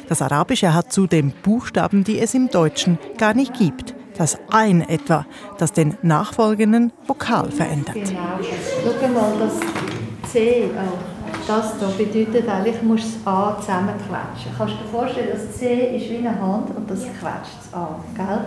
Das 0.08 0.22
Arabische 0.22 0.72
hat 0.74 0.92
zudem 0.92 1.32
Buchstaben, 1.42 2.04
die 2.04 2.18
es 2.18 2.34
im 2.34 2.48
Deutschen 2.48 2.98
gar 3.18 3.34
nicht 3.34 3.54
gibt 3.54 3.94
das 4.16 4.38
Ein 4.50 4.82
etwa, 4.82 5.26
das 5.58 5.72
den 5.72 5.96
nachfolgenden 6.02 6.92
Vokal 7.06 7.50
verändert. 7.50 7.94
Genau. 7.94 8.38
Schau 8.82 9.08
mal, 9.08 9.32
das 9.38 10.32
C 10.32 10.70
auch. 10.76 11.14
Das 11.46 11.74
hier 11.78 12.06
bedeutet 12.06 12.48
eigentlich, 12.48 12.76
du 12.78 12.86
musst 12.86 13.04
das 13.04 13.26
A 13.26 13.56
zusammenquetschen. 13.60 14.52
Kannst 14.56 14.74
du 14.74 14.78
dir 14.78 14.90
vorstellen, 14.90 15.28
das 15.32 15.58
C 15.58 15.96
ist 15.96 16.10
wie 16.10 16.16
eine 16.16 16.40
Hand 16.40 16.74
und 16.74 16.90
das 16.90 17.00
quetscht 17.00 17.58
das 17.60 17.74
A, 17.74 17.96
gell? 18.16 18.40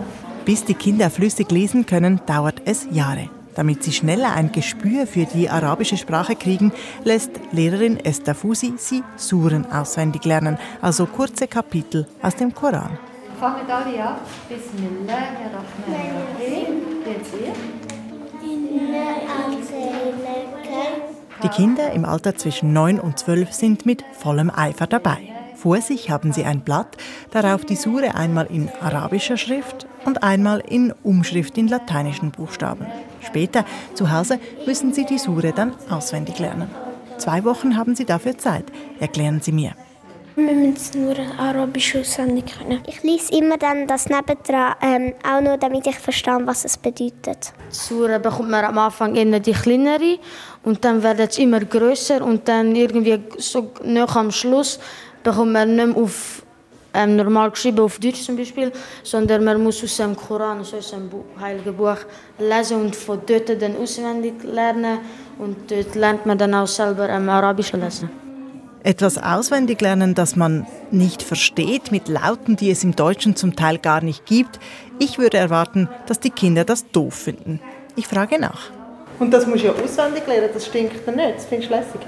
Bis 0.44 0.64
die 0.64 0.74
Kinder 0.74 1.08
flüssig 1.10 1.50
lesen 1.50 1.86
können, 1.86 2.20
dauert 2.26 2.62
es 2.64 2.88
Jahre. 2.90 3.28
Damit 3.54 3.82
sie 3.82 3.92
schneller 3.92 4.34
ein 4.34 4.52
Gespür 4.52 5.06
für 5.06 5.24
die 5.24 5.50
arabische 5.50 5.96
Sprache 5.96 6.36
kriegen, 6.36 6.72
lässt 7.04 7.32
Lehrerin 7.52 7.98
Esther 7.98 8.34
Fusi 8.34 8.74
sie 8.76 9.02
Suren 9.16 9.66
auswendig 9.70 10.24
lernen, 10.24 10.58
also 10.80 11.06
kurze 11.06 11.48
Kapitel 11.48 12.06
aus 12.22 12.36
dem 12.36 12.54
Koran. 12.54 12.98
Fangen 13.38 13.70
alle 13.70 14.04
an. 14.04 14.16
Bismillahirrahmanirrahim. 14.48 17.04
Jetzt 17.06 17.34
ihr. 17.34 17.52
Die 21.44 21.48
Kinder 21.48 21.92
im 21.92 22.04
Alter 22.04 22.34
zwischen 22.34 22.72
9 22.72 22.98
und 22.98 23.16
12 23.16 23.52
sind 23.52 23.86
mit 23.86 24.04
vollem 24.12 24.50
Eifer 24.50 24.88
dabei. 24.88 25.18
Vor 25.54 25.80
sich 25.80 26.10
haben 26.10 26.32
sie 26.32 26.44
ein 26.44 26.62
Blatt, 26.62 26.96
darauf 27.30 27.64
die 27.64 27.76
Sure 27.76 28.16
einmal 28.16 28.46
in 28.46 28.70
arabischer 28.80 29.36
Schrift 29.36 29.86
und 30.04 30.24
einmal 30.24 30.58
in 30.58 30.92
Umschrift 31.04 31.56
in 31.58 31.68
lateinischen 31.68 32.32
Buchstaben. 32.32 32.86
Später, 33.20 33.64
zu 33.94 34.10
Hause, 34.10 34.40
müssen 34.66 34.92
sie 34.92 35.04
die 35.04 35.18
Sure 35.18 35.52
dann 35.52 35.74
auswendig 35.90 36.40
lernen. 36.40 36.68
Zwei 37.18 37.44
Wochen 37.44 37.76
haben 37.76 37.94
sie 37.94 38.04
dafür 38.04 38.36
Zeit, 38.36 38.64
erklären 38.98 39.40
sie 39.40 39.52
mir. 39.52 39.74
Wir 40.38 40.54
müssen 40.54 41.04
nur 41.04 41.16
Arabisch 41.36 41.96
auswendig 41.96 42.44
können. 42.56 42.80
Ich 42.86 43.02
lese 43.02 43.36
immer 43.36 43.58
dann 43.58 43.88
das 43.88 44.08
nebendran, 44.08 44.76
ähm, 44.80 45.14
auch 45.28 45.40
nur 45.40 45.56
damit 45.56 45.84
ich 45.88 45.98
verstehe, 45.98 46.38
was 46.44 46.64
es 46.64 46.76
bedeutet. 46.76 47.52
Die 47.72 47.74
Sura 47.74 48.18
bekommt 48.18 48.48
man 48.48 48.64
am 48.64 48.78
Anfang 48.78 49.16
eher 49.16 49.40
die 49.40 49.50
kleinere 49.50 50.20
und 50.62 50.84
dann 50.84 51.02
werden 51.02 51.26
es 51.28 51.38
immer 51.38 51.58
größer 51.58 52.24
und 52.24 52.46
dann 52.46 52.76
irgendwie 52.76 53.20
so 53.38 53.72
nach 53.82 54.14
am 54.14 54.30
Schluss 54.30 54.78
bekommt 55.24 55.54
man 55.54 55.74
nicht 55.74 55.86
mehr 55.88 56.04
auf 56.04 56.44
ähm, 56.94 57.16
normal 57.16 57.50
geschrieben 57.50 57.80
auf 57.80 57.98
Deutsch 57.98 58.22
zum 58.22 58.36
Beispiel, 58.36 58.70
sondern 59.02 59.42
man 59.42 59.60
muss 59.60 59.82
aus 59.82 59.96
dem 59.96 60.14
Koran, 60.14 60.58
also 60.58 60.76
aus 60.76 60.90
dem 60.90 61.10
Heiligen 61.40 61.76
Buch 61.76 61.98
lesen 62.38 62.82
und 62.82 62.94
von 62.94 63.20
dort 63.26 63.60
dann 63.60 63.76
auswendig 63.76 64.34
lernen 64.44 65.00
und 65.40 65.68
dort 65.68 65.96
lernt 65.96 66.26
man 66.26 66.38
dann 66.38 66.54
auch 66.54 66.68
selber 66.68 67.08
ähm, 67.08 67.28
Arabisch 67.28 67.72
lesen. 67.72 68.27
Etwas 68.88 69.18
auswendig 69.18 69.82
lernen, 69.82 70.14
das 70.14 70.34
man 70.34 70.66
nicht 70.90 71.22
versteht, 71.22 71.92
mit 71.92 72.08
Lauten, 72.08 72.56
die 72.56 72.70
es 72.70 72.82
im 72.84 72.96
Deutschen 72.96 73.36
zum 73.36 73.54
Teil 73.54 73.76
gar 73.76 74.00
nicht 74.00 74.24
gibt. 74.24 74.58
Ich 74.98 75.18
würde 75.18 75.36
erwarten, 75.36 75.90
dass 76.06 76.20
die 76.20 76.30
Kinder 76.30 76.64
das 76.64 76.90
doof 76.90 77.12
finden. 77.12 77.60
Ich 77.96 78.06
frage 78.06 78.40
nach. 78.40 78.70
Und 79.18 79.30
das 79.30 79.46
muss 79.46 79.62
ja 79.62 79.72
auswendig 79.72 80.26
lernen, 80.26 80.48
das 80.54 80.64
stinkt 80.64 81.06
dir 81.06 81.12
nicht, 81.12 81.36
das 81.36 81.44
findest 81.44 81.70
du 81.70 81.74
lässig. 81.74 82.00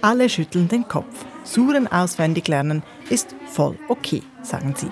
Alle 0.00 0.30
schütteln 0.30 0.68
den 0.68 0.88
Kopf. 0.88 1.26
Suren 1.42 1.86
auswendig 1.86 2.48
lernen 2.48 2.82
ist 3.10 3.36
voll 3.52 3.76
okay, 3.88 4.22
sagen 4.40 4.74
sie. 4.78 4.88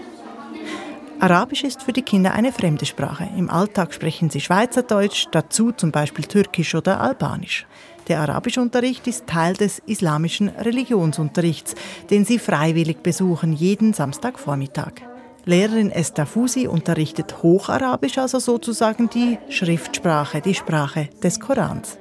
Arabisch 1.20 1.64
ist 1.64 1.84
für 1.84 1.94
die 1.94 2.02
Kinder 2.02 2.34
eine 2.34 2.52
fremde 2.52 2.84
Sprache. 2.84 3.30
Im 3.38 3.48
Alltag 3.48 3.94
sprechen 3.94 4.28
sie 4.28 4.42
Schweizerdeutsch, 4.42 5.28
dazu 5.30 5.72
zum 5.72 5.90
Beispiel 5.90 6.26
Türkisch 6.26 6.74
oder 6.74 7.00
Albanisch. 7.00 7.64
Der 8.12 8.20
Arabischunterricht 8.20 9.06
ist 9.06 9.26
Teil 9.26 9.54
des 9.54 9.78
islamischen 9.86 10.50
Religionsunterrichts, 10.50 11.74
den 12.10 12.26
sie 12.26 12.38
freiwillig 12.38 13.02
besuchen, 13.02 13.54
jeden 13.54 13.94
Samstagvormittag. 13.94 15.00
Lehrerin 15.46 15.90
Esther 15.90 16.26
Fusi 16.26 16.66
unterrichtet 16.66 17.42
Hocharabisch, 17.42 18.18
also 18.18 18.38
sozusagen 18.38 19.08
die 19.08 19.38
Schriftsprache, 19.48 20.42
die 20.42 20.54
Sprache 20.54 21.08
des 21.22 21.40
Korans. 21.40 21.96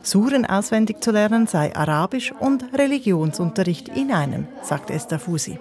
Suren 0.00 0.46
auswendig 0.46 1.04
zu 1.04 1.10
lernen 1.10 1.46
sei 1.46 1.76
Arabisch 1.76 2.32
und 2.32 2.72
Religionsunterricht 2.72 3.88
in 3.88 4.10
einem, 4.10 4.46
sagt 4.62 4.88
Esther 4.88 5.18
Fusi. 5.18 5.58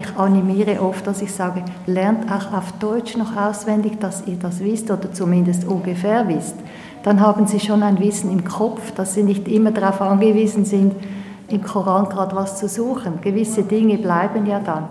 Ich 0.00 0.16
animiere 0.18 0.82
oft, 0.82 1.06
dass 1.06 1.22
ich 1.22 1.32
sage, 1.32 1.64
lernt 1.86 2.30
auch 2.30 2.52
auf 2.52 2.72
Deutsch 2.72 3.16
noch 3.16 3.34
auswendig, 3.36 3.98
dass 4.00 4.26
ihr 4.26 4.36
das 4.36 4.60
wisst 4.60 4.90
oder 4.90 5.14
zumindest 5.14 5.64
ungefähr 5.64 6.28
wisst. 6.28 6.56
Dann 7.04 7.20
haben 7.20 7.46
sie 7.46 7.60
schon 7.60 7.82
ein 7.82 8.00
Wissen 8.00 8.30
im 8.30 8.44
Kopf, 8.44 8.92
dass 8.92 9.14
sie 9.14 9.22
nicht 9.22 9.46
immer 9.46 9.70
darauf 9.70 10.00
angewiesen 10.00 10.64
sind, 10.64 10.94
im 11.48 11.62
Koran 11.62 12.08
gerade 12.08 12.34
was 12.34 12.58
zu 12.58 12.66
suchen. 12.66 13.20
Gewisse 13.20 13.62
Dinge 13.62 13.98
bleiben 13.98 14.46
ja 14.46 14.58
dann. 14.58 14.88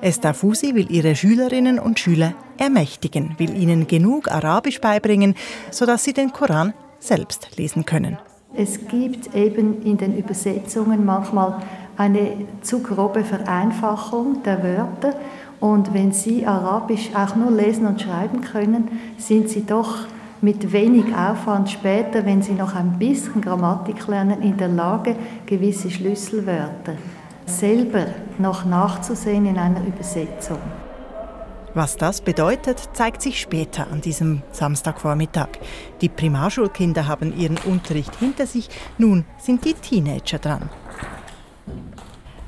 Esther 0.00 0.32
Fusi 0.32 0.74
will 0.74 0.90
ihre 0.90 1.14
Schülerinnen 1.14 1.78
und 1.78 1.98
Schüler 1.98 2.32
ermächtigen, 2.56 3.34
will 3.36 3.54
ihnen 3.54 3.86
genug 3.86 4.32
Arabisch 4.32 4.80
beibringen, 4.80 5.34
sodass 5.70 6.02
sie 6.02 6.14
den 6.14 6.32
Koran 6.32 6.72
selbst 6.98 7.58
lesen 7.58 7.84
können. 7.84 8.16
Es 8.54 8.88
gibt 8.88 9.34
eben 9.34 9.82
in 9.82 9.98
den 9.98 10.16
Übersetzungen 10.16 11.04
manchmal 11.04 11.58
eine 11.98 12.46
zu 12.62 12.82
grobe 12.82 13.22
Vereinfachung 13.22 14.42
der 14.44 14.62
Wörter. 14.62 15.14
Und 15.60 15.92
wenn 15.92 16.12
Sie 16.12 16.46
Arabisch 16.46 17.10
auch 17.14 17.36
nur 17.36 17.50
lesen 17.50 17.86
und 17.86 18.00
schreiben 18.00 18.40
können, 18.40 18.88
sind 19.18 19.50
Sie 19.50 19.66
doch 19.66 20.06
mit 20.42 20.72
wenig 20.72 21.14
Aufwand 21.14 21.70
später, 21.70 22.24
wenn 22.24 22.42
Sie 22.42 22.52
noch 22.52 22.74
ein 22.74 22.98
bisschen 22.98 23.40
Grammatik 23.40 24.06
lernen, 24.06 24.42
in 24.42 24.56
der 24.56 24.68
Lage, 24.68 25.16
gewisse 25.46 25.90
Schlüsselwörter 25.90 26.94
selber 27.50 28.06
noch 28.38 28.64
nachzusehen 28.64 29.46
in 29.46 29.58
einer 29.58 29.84
Übersetzung. 29.84 30.58
Was 31.72 31.96
das 31.96 32.20
bedeutet, 32.20 32.80
zeigt 32.94 33.22
sich 33.22 33.40
später 33.40 33.86
an 33.92 34.00
diesem 34.00 34.42
Samstagvormittag. 34.50 35.48
Die 36.00 36.08
Primarschulkinder 36.08 37.06
haben 37.06 37.36
ihren 37.36 37.58
Unterricht 37.58 38.16
hinter 38.16 38.46
sich, 38.46 38.68
nun 38.98 39.24
sind 39.38 39.64
die 39.64 39.74
Teenager 39.74 40.38
dran. 40.38 40.68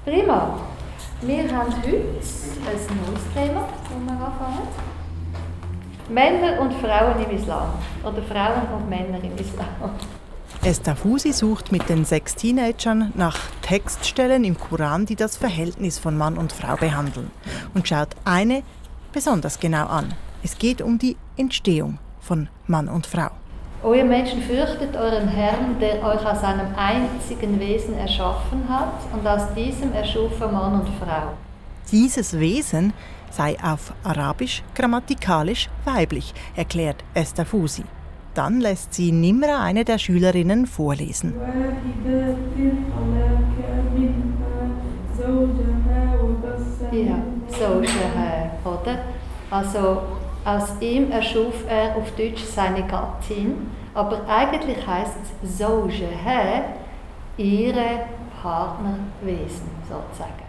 Prima. 0.05 0.59
Wir 1.20 1.44
haben 1.57 1.72
heute 1.72 1.87
ein 1.87 2.96
neues 3.07 3.22
Thema, 3.33 3.68
das 3.68 4.18
wir 4.18 4.26
anfangen. 4.26 4.91
Männer 6.12 6.61
und 6.61 6.75
Frauen 6.75 7.25
im 7.25 7.37
Islam. 7.37 7.70
Oder 8.03 8.22
Frauen 8.22 8.68
und 8.77 8.90
Männer 8.90 9.18
im 9.22 9.35
Islam. 9.37 9.66
Esther 10.62 10.94
Fusi 10.94 11.33
sucht 11.33 11.72
mit 11.72 11.88
den 11.88 12.05
sechs 12.05 12.35
Teenagern 12.35 13.12
nach 13.16 13.38
Textstellen 13.62 14.44
im 14.44 14.59
Koran, 14.59 15.07
die 15.07 15.16
das 15.16 15.37
Verhältnis 15.37 15.98
von 15.98 16.16
Mann 16.16 16.37
und 16.37 16.53
Frau 16.53 16.77
behandeln. 16.77 17.31
Und 17.75 17.88
schaut 17.88 18.11
eine 18.25 18.62
besonders 19.12 19.59
genau 19.59 19.87
an. 19.87 20.14
Es 20.42 20.59
geht 20.59 20.83
um 20.83 20.98
die 20.98 21.16
Entstehung 21.37 21.98
von 22.20 22.48
Mann 22.66 22.88
und 22.88 23.07
Frau. 23.07 23.31
O 23.83 23.94
ihr 23.94 24.05
Menschen, 24.05 24.42
fürchtet 24.42 24.94
euren 24.94 25.29
Herrn, 25.29 25.81
der 25.81 26.05
euch 26.05 26.25
aus 26.25 26.44
einem 26.44 26.68
einzigen 26.77 27.59
Wesen 27.59 27.98
erschaffen 27.98 28.68
hat 28.68 28.92
und 29.12 29.27
aus 29.27 29.53
diesem 29.57 29.92
erschuf 29.92 30.33
er 30.40 30.48
Mann 30.48 30.75
und 30.75 30.88
Frau. 31.01 31.33
Dieses 31.90 32.38
Wesen 32.38 32.92
sei 33.33 33.57
auf 33.62 33.92
Arabisch 34.05 34.62
grammatikalisch 34.75 35.68
weiblich, 35.85 36.35
erklärt 36.57 37.03
Esther 37.14 37.47
Fusi. 37.47 37.85
Dann 38.35 38.61
lässt 38.61 38.95
sie 38.95 39.12
Nimra 39.12 39.62
eine 39.62 39.85
der 39.85 39.99
Schülerinnen 39.99 40.66
vorlesen. 40.66 41.35
Ja, 46.90 47.16
so 47.49 47.83
oder? 48.64 48.99
Also 49.51 50.03
aus 50.45 50.81
ihm 50.81 51.11
erschuf 51.11 51.64
er 51.68 51.97
auf 51.97 52.11
Deutsch 52.16 52.42
seine 52.45 52.83
Gattin, 52.87 53.71
aber 53.95 54.27
eigentlich 54.27 54.87
heißt 54.87 55.16
es 55.42 55.59
Zaujaha, 55.59 56.64
ihre 57.37 58.07
Partnerwesen 58.42 59.71
sozusagen. 59.88 60.41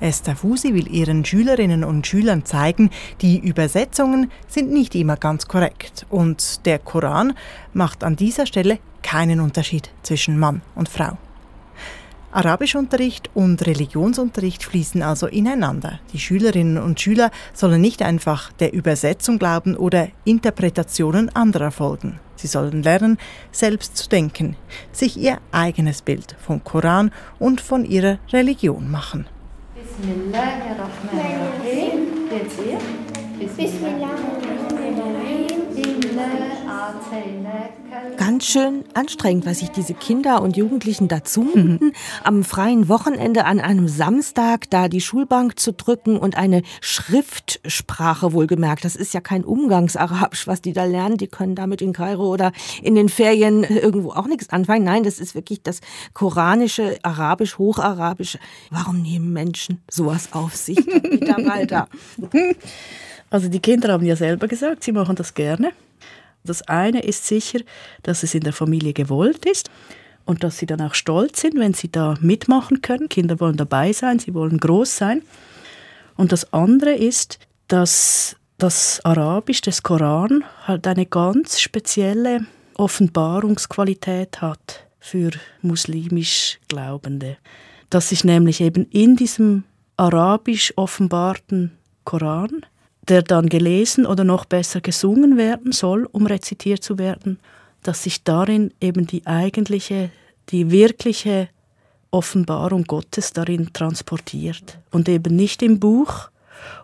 Esther 0.00 0.36
Fusi 0.36 0.74
will 0.74 0.92
ihren 0.92 1.24
Schülerinnen 1.24 1.82
und 1.82 2.06
Schülern 2.06 2.44
zeigen, 2.44 2.90
die 3.22 3.38
Übersetzungen 3.38 4.30
sind 4.46 4.70
nicht 4.70 4.94
immer 4.94 5.16
ganz 5.16 5.48
korrekt 5.48 6.06
und 6.10 6.66
der 6.66 6.78
Koran 6.78 7.34
macht 7.72 8.04
an 8.04 8.16
dieser 8.16 8.46
Stelle 8.46 8.78
keinen 9.02 9.40
Unterschied 9.40 9.90
zwischen 10.02 10.38
Mann 10.38 10.60
und 10.74 10.88
Frau. 10.88 11.16
Arabischunterricht 12.32 13.30
und 13.32 13.66
Religionsunterricht 13.66 14.62
fließen 14.62 15.02
also 15.02 15.26
ineinander. 15.26 16.00
Die 16.12 16.18
Schülerinnen 16.18 16.76
und 16.76 17.00
Schüler 17.00 17.30
sollen 17.54 17.80
nicht 17.80 18.02
einfach 18.02 18.52
der 18.52 18.74
Übersetzung 18.74 19.38
glauben 19.38 19.74
oder 19.74 20.08
Interpretationen 20.24 21.34
anderer 21.34 21.70
folgen. 21.70 22.20
Sie 22.34 22.46
sollen 22.46 22.82
lernen, 22.82 23.16
selbst 23.52 23.96
zu 23.96 24.10
denken, 24.10 24.56
sich 24.92 25.16
ihr 25.16 25.38
eigenes 25.50 26.02
Bild 26.02 26.36
vom 26.38 26.62
Koran 26.62 27.10
und 27.38 27.62
von 27.62 27.86
ihrer 27.86 28.18
Religion 28.30 28.90
machen. 28.90 29.26
Bismillahirrahmanirrahim. 29.98 32.28
Jetzt 32.30 32.60
ihr. 32.60 32.78
Bismillahirrahmanirrahim. 33.38 34.45
Ganz 38.16 38.46
schön 38.46 38.84
anstrengend, 38.94 39.46
was 39.46 39.58
sich 39.58 39.70
diese 39.70 39.94
Kinder 39.94 40.42
und 40.42 40.56
Jugendlichen 40.56 41.08
dazu 41.08 41.42
muten, 41.42 41.78
mhm. 41.80 41.92
am 42.24 42.44
freien 42.44 42.88
Wochenende 42.88 43.44
an 43.44 43.60
einem 43.60 43.88
Samstag 43.88 44.70
da 44.70 44.88
die 44.88 45.00
Schulbank 45.00 45.58
zu 45.58 45.72
drücken 45.72 46.16
und 46.16 46.36
eine 46.36 46.62
Schriftsprache 46.80 48.32
wohlgemerkt. 48.32 48.84
Das 48.84 48.96
ist 48.96 49.14
ja 49.14 49.20
kein 49.20 49.44
Umgangsarabisch, 49.44 50.46
was 50.46 50.62
die 50.62 50.72
da 50.72 50.84
lernen. 50.84 51.16
Die 51.16 51.28
können 51.28 51.54
damit 51.54 51.82
in 51.82 51.92
Kairo 51.92 52.28
oder 52.28 52.52
in 52.82 52.94
den 52.94 53.08
Ferien 53.08 53.64
irgendwo 53.64 54.12
auch 54.12 54.26
nichts 54.26 54.50
anfangen. 54.50 54.84
Nein, 54.84 55.02
das 55.02 55.18
ist 55.18 55.34
wirklich 55.34 55.62
das 55.62 55.80
koranische 56.14 56.98
Arabisch, 57.02 57.58
Hocharabisch. 57.58 58.38
Warum 58.70 59.02
nehmen 59.02 59.32
Menschen 59.32 59.82
sowas 59.90 60.28
auf 60.32 60.54
sich? 60.56 60.78
Wieder 60.78 61.36
weiter. 61.38 61.88
Also 63.28 63.48
die 63.48 63.58
Kinder 63.58 63.92
haben 63.92 64.06
ja 64.06 64.14
selber 64.14 64.46
gesagt, 64.46 64.84
sie 64.84 64.92
machen 64.92 65.16
das 65.16 65.34
gerne. 65.34 65.72
Das 66.46 66.62
eine 66.62 67.02
ist 67.02 67.26
sicher, 67.26 67.60
dass 68.02 68.22
es 68.22 68.34
in 68.34 68.42
der 68.42 68.52
Familie 68.52 68.92
gewollt 68.92 69.44
ist 69.44 69.70
und 70.24 70.44
dass 70.44 70.58
sie 70.58 70.66
dann 70.66 70.80
auch 70.80 70.94
stolz 70.94 71.40
sind, 71.40 71.58
wenn 71.58 71.74
sie 71.74 71.90
da 71.90 72.16
mitmachen 72.20 72.82
können. 72.82 73.08
Kinder 73.08 73.40
wollen 73.40 73.56
dabei 73.56 73.92
sein, 73.92 74.18
sie 74.18 74.34
wollen 74.34 74.58
groß 74.58 74.96
sein. 74.96 75.22
Und 76.16 76.32
das 76.32 76.52
andere 76.52 76.92
ist, 76.94 77.38
dass 77.68 78.36
das 78.58 79.04
Arabisch 79.04 79.60
des 79.60 79.82
Koran 79.82 80.44
halt 80.66 80.86
eine 80.86 81.06
ganz 81.06 81.60
spezielle 81.60 82.46
Offenbarungsqualität 82.74 84.40
hat 84.40 84.86
für 84.98 85.30
muslimisch 85.62 86.58
Glaubende. 86.68 87.36
Dass 87.90 88.08
sich 88.08 88.24
nämlich 88.24 88.60
eben 88.60 88.86
in 88.90 89.16
diesem 89.16 89.64
arabisch 89.96 90.72
offenbarten 90.76 91.76
Koran, 92.04 92.66
der 93.08 93.22
dann 93.22 93.48
gelesen 93.48 94.06
oder 94.06 94.24
noch 94.24 94.44
besser 94.44 94.80
gesungen 94.80 95.36
werden 95.36 95.72
soll, 95.72 96.08
um 96.10 96.26
rezitiert 96.26 96.82
zu 96.82 96.98
werden, 96.98 97.38
dass 97.82 98.02
sich 98.02 98.24
darin 98.24 98.72
eben 98.80 99.06
die 99.06 99.26
eigentliche, 99.26 100.10
die 100.48 100.70
wirkliche 100.70 101.48
Offenbarung 102.10 102.84
Gottes 102.84 103.32
darin 103.32 103.72
transportiert. 103.72 104.78
Und 104.90 105.08
eben 105.08 105.36
nicht 105.36 105.62
im 105.62 105.78
Buch 105.78 106.30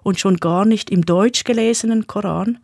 und 0.02 0.20
schon 0.20 0.36
gar 0.36 0.64
nicht 0.64 0.90
im 0.90 1.04
deutsch 1.04 1.44
gelesenen 1.44 2.06
Koran, 2.06 2.58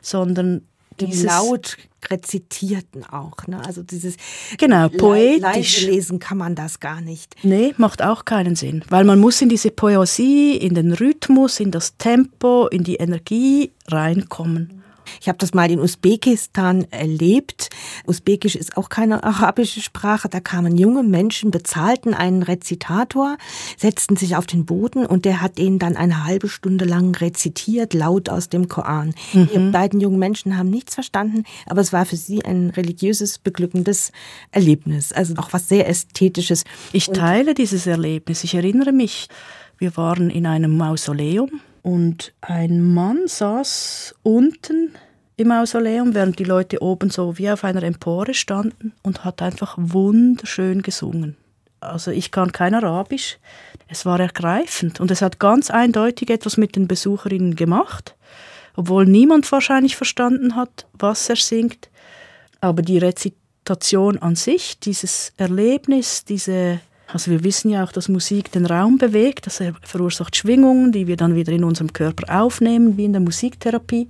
sondern 0.00 0.62
dieses 1.00 1.24
laut 1.24 1.76
rezitierten 2.10 3.04
auch, 3.04 3.46
ne? 3.46 3.64
Also 3.64 3.82
dieses 3.82 4.16
genau 4.58 4.88
poetisch 4.88 5.40
leise 5.40 5.90
lesen 5.90 6.18
kann 6.18 6.38
man 6.38 6.54
das 6.54 6.80
gar 6.80 7.00
nicht. 7.00 7.34
Nee, 7.42 7.74
macht 7.76 8.02
auch 8.02 8.24
keinen 8.24 8.56
Sinn, 8.56 8.84
weil 8.88 9.04
man 9.04 9.18
muss 9.18 9.40
in 9.42 9.48
diese 9.48 9.70
Poesie, 9.70 10.56
in 10.56 10.74
den 10.74 10.92
Rhythmus, 10.92 11.60
in 11.60 11.70
das 11.70 11.96
Tempo, 11.96 12.66
in 12.68 12.84
die 12.84 12.96
Energie 12.96 13.72
reinkommen. 13.88 14.82
Ich 15.20 15.28
habe 15.28 15.38
das 15.38 15.54
mal 15.54 15.70
in 15.70 15.80
Usbekistan 15.80 16.86
erlebt. 16.90 17.70
Usbekisch 18.06 18.56
ist 18.56 18.76
auch 18.76 18.88
keine 18.88 19.24
arabische 19.24 19.80
Sprache. 19.80 20.28
Da 20.28 20.40
kamen 20.40 20.76
junge 20.76 21.02
Menschen, 21.02 21.50
bezahlten 21.50 22.14
einen 22.14 22.42
Rezitator, 22.42 23.36
setzten 23.76 24.16
sich 24.16 24.36
auf 24.36 24.46
den 24.46 24.66
Boden 24.66 25.06
und 25.06 25.24
der 25.24 25.40
hat 25.40 25.58
ihnen 25.58 25.78
dann 25.78 25.96
eine 25.96 26.24
halbe 26.24 26.48
Stunde 26.48 26.84
lang 26.84 27.14
rezitiert, 27.16 27.94
laut 27.94 28.28
aus 28.28 28.48
dem 28.48 28.68
Koran. 28.68 29.14
Mhm. 29.32 29.48
Die 29.52 29.70
beiden 29.70 30.00
jungen 30.00 30.18
Menschen 30.18 30.56
haben 30.56 30.70
nichts 30.70 30.94
verstanden, 30.94 31.44
aber 31.66 31.80
es 31.80 31.92
war 31.92 32.06
für 32.06 32.16
sie 32.16 32.44
ein 32.44 32.70
religiöses, 32.70 33.38
beglückendes 33.38 34.12
Erlebnis. 34.50 35.12
Also 35.12 35.34
auch 35.36 35.52
was 35.52 35.68
sehr 35.68 35.88
Ästhetisches. 35.88 36.64
Ich 36.92 37.08
teile 37.10 37.54
dieses 37.54 37.86
Erlebnis. 37.86 38.44
Ich 38.44 38.54
erinnere 38.54 38.92
mich, 38.92 39.28
wir 39.78 39.96
waren 39.96 40.30
in 40.30 40.46
einem 40.46 40.76
Mausoleum 40.76 41.60
und 41.86 42.32
ein 42.40 42.82
Mann 42.94 43.28
saß 43.28 44.16
unten 44.24 44.90
im 45.36 45.46
Mausoleum, 45.46 46.16
während 46.16 46.36
die 46.40 46.44
Leute 46.44 46.82
oben 46.82 47.10
so 47.10 47.38
wie 47.38 47.48
auf 47.48 47.62
einer 47.62 47.84
Empore 47.84 48.34
standen 48.34 48.92
und 49.04 49.24
hat 49.24 49.40
einfach 49.40 49.76
wunderschön 49.78 50.82
gesungen. 50.82 51.36
Also 51.78 52.10
ich 52.10 52.32
kann 52.32 52.50
kein 52.50 52.74
Arabisch. 52.74 53.38
Es 53.86 54.04
war 54.04 54.18
ergreifend 54.18 54.98
und 54.98 55.12
es 55.12 55.22
hat 55.22 55.38
ganz 55.38 55.70
eindeutig 55.70 56.28
etwas 56.30 56.56
mit 56.56 56.74
den 56.74 56.88
Besucherinnen 56.88 57.54
gemacht, 57.54 58.16
obwohl 58.74 59.06
niemand 59.06 59.52
wahrscheinlich 59.52 59.94
verstanden 59.94 60.56
hat, 60.56 60.88
was 60.92 61.28
er 61.28 61.36
singt. 61.36 61.88
Aber 62.60 62.82
die 62.82 62.98
Rezitation 62.98 64.18
an 64.18 64.34
sich, 64.34 64.80
dieses 64.80 65.34
Erlebnis, 65.36 66.24
diese 66.24 66.80
also 67.07 67.31
wir 67.31 67.43
wissen 67.43 67.69
ja 67.69 67.83
auch, 67.83 67.91
dass 67.91 68.07
Musik 68.07 68.51
den 68.51 68.65
Raum 68.65 68.97
bewegt, 68.97 69.45
das 69.45 69.61
verursacht 69.83 70.35
Schwingungen, 70.35 70.91
die 70.91 71.05
wir 71.07 71.17
dann 71.17 71.35
wieder 71.35 71.51
in 71.51 71.63
unserem 71.63 71.91
Körper 71.91 72.41
aufnehmen, 72.41 72.97
wie 72.97 73.05
in 73.05 73.13
der 73.13 73.21
Musiktherapie. 73.21 74.07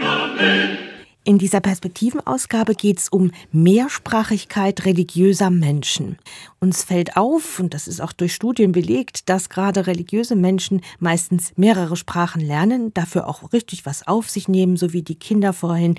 Amen. 0.02 0.81
In 1.24 1.38
dieser 1.38 1.60
Perspektivenausgabe 1.60 2.74
geht 2.74 2.98
es 2.98 3.08
um 3.08 3.30
Mehrsprachigkeit 3.52 4.84
religiöser 4.84 5.50
Menschen. 5.50 6.18
Uns 6.58 6.82
fällt 6.82 7.16
auf, 7.16 7.60
und 7.60 7.74
das 7.74 7.86
ist 7.86 8.00
auch 8.00 8.10
durch 8.10 8.34
Studien 8.34 8.72
belegt, 8.72 9.28
dass 9.28 9.48
gerade 9.48 9.86
religiöse 9.86 10.34
Menschen 10.34 10.80
meistens 10.98 11.52
mehrere 11.54 11.94
Sprachen 11.94 12.40
lernen, 12.40 12.92
dafür 12.92 13.28
auch 13.28 13.52
richtig 13.52 13.86
was 13.86 14.04
auf 14.04 14.30
sich 14.30 14.48
nehmen, 14.48 14.76
so 14.76 14.92
wie 14.92 15.02
die 15.02 15.14
Kinder 15.14 15.52
vorhin, 15.52 15.94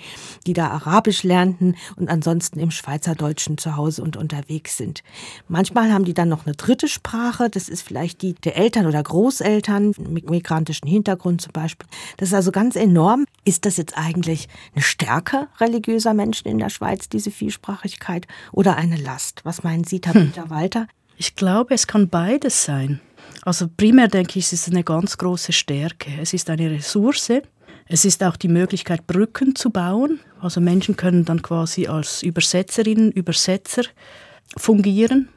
die 0.46 0.52
da 0.52 0.72
Arabisch 0.72 1.24
lernten 1.24 1.76
und 1.96 2.10
ansonsten 2.10 2.60
im 2.60 2.72
Schweizerdeutschen 2.72 3.58
zu 3.58 3.78
Hause 3.78 4.04
und 4.04 4.18
unterwegs 4.18 4.76
sind. 4.76 5.04
Manchmal 5.48 5.94
haben 5.94 6.04
die 6.04 6.14
dann 6.14 6.28
noch 6.28 6.46
eine 6.46 6.56
dritte 6.56 6.90
Sprache, 6.90 7.50
das 7.50 7.70
ist 7.70 7.82
vielleicht 7.82 8.22
die 8.24 8.34
der 8.34 8.58
Eltern 8.58 8.88
oder 8.88 9.02
Großeltern 9.02 9.94
mit 10.10 10.30
migrantischen 10.30 10.90
Hintergrund 10.90 11.42
zum 11.42 11.54
Beispiel. 11.54 11.88
Das 12.18 12.30
ist 12.30 12.36
also 12.36 12.52
ganz 12.52 12.76
enorm. 12.76 13.26
Ist 13.46 13.66
das 13.66 13.78
jetzt 13.78 13.98
eigentlich 13.98 14.50
eine 14.74 14.84
Stärke 14.84 15.13
religiöser 15.60 16.14
Menschen 16.14 16.48
in 16.48 16.58
der 16.58 16.70
Schweiz, 16.70 17.10
diese 17.10 17.32
Vielsprachigkeit, 17.32 18.28
oder 18.52 18.76
eine 18.78 18.98
Last? 18.98 19.42
Was 19.44 19.64
meinen 19.64 19.84
Sie, 19.84 20.00
Tabitha? 20.00 20.44
Hm. 20.44 20.50
Walter? 20.50 20.88
Ich 21.18 21.36
glaube, 21.36 21.74
es 21.74 21.88
kann 21.88 22.10
beides 22.10 22.66
sein. 22.66 23.00
Also 23.44 23.68
primär 23.68 24.08
denke 24.08 24.40
ich, 24.40 24.46
es 24.46 24.54
ist 24.54 24.70
eine 24.70 24.84
ganz 24.84 25.18
große 25.18 25.52
Stärke. 25.52 26.12
Es 26.22 26.34
ist 26.34 26.50
eine 26.50 26.72
Ressource. 26.72 27.32
Es 27.88 28.06
ist 28.06 28.24
auch 28.24 28.38
die 28.38 28.48
Möglichkeit, 28.48 29.06
Brücken 29.08 29.56
zu 29.56 29.70
bauen. 29.70 30.20
Also 30.40 30.62
Menschen 30.62 30.96
können 30.96 31.26
dann 31.26 31.42
quasi 31.42 31.88
als 31.88 32.24
Übersetzerinnen, 32.24 33.12
Übersetzer 33.12 33.84
fungieren. 34.58 35.30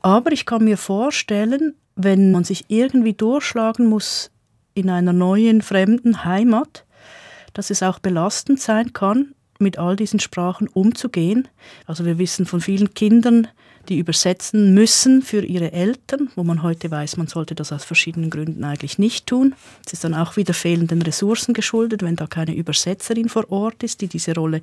Aber 0.00 0.32
ich 0.32 0.46
kann 0.46 0.64
mir 0.64 0.76
vorstellen, 0.76 1.74
wenn 1.96 2.32
man 2.32 2.44
sich 2.44 2.64
irgendwie 2.68 3.14
durchschlagen 3.14 3.86
muss 3.86 4.30
in 4.74 4.90
einer 4.90 5.12
neuen, 5.12 5.62
fremden 5.62 6.24
Heimat, 6.24 6.84
dass 7.54 7.70
es 7.70 7.82
auch 7.82 7.98
belastend 7.98 8.60
sein 8.60 8.92
kann, 8.92 9.34
mit 9.58 9.78
all 9.78 9.96
diesen 9.96 10.20
Sprachen 10.20 10.68
umzugehen. 10.68 11.48
Also 11.86 12.04
wir 12.04 12.18
wissen 12.18 12.44
von 12.46 12.60
vielen 12.60 12.92
Kindern, 12.94 13.48
die 13.88 13.98
übersetzen 13.98 14.74
müssen 14.74 15.22
für 15.22 15.44
ihre 15.44 15.72
Eltern, 15.72 16.30
wo 16.36 16.44
man 16.44 16.62
heute 16.62 16.90
weiß, 16.90 17.16
man 17.16 17.26
sollte 17.26 17.54
das 17.54 17.72
aus 17.72 17.84
verschiedenen 17.84 18.30
Gründen 18.30 18.64
eigentlich 18.64 18.98
nicht 18.98 19.26
tun. 19.26 19.54
Es 19.86 19.92
ist 19.92 20.04
dann 20.04 20.14
auch 20.14 20.36
wieder 20.36 20.54
fehlenden 20.54 21.02
Ressourcen 21.02 21.54
geschuldet, 21.54 22.02
wenn 22.02 22.16
da 22.16 22.26
keine 22.26 22.54
Übersetzerin 22.54 23.28
vor 23.28 23.50
Ort 23.50 23.82
ist, 23.82 24.00
die 24.00 24.08
diese 24.08 24.34
Rolle 24.34 24.62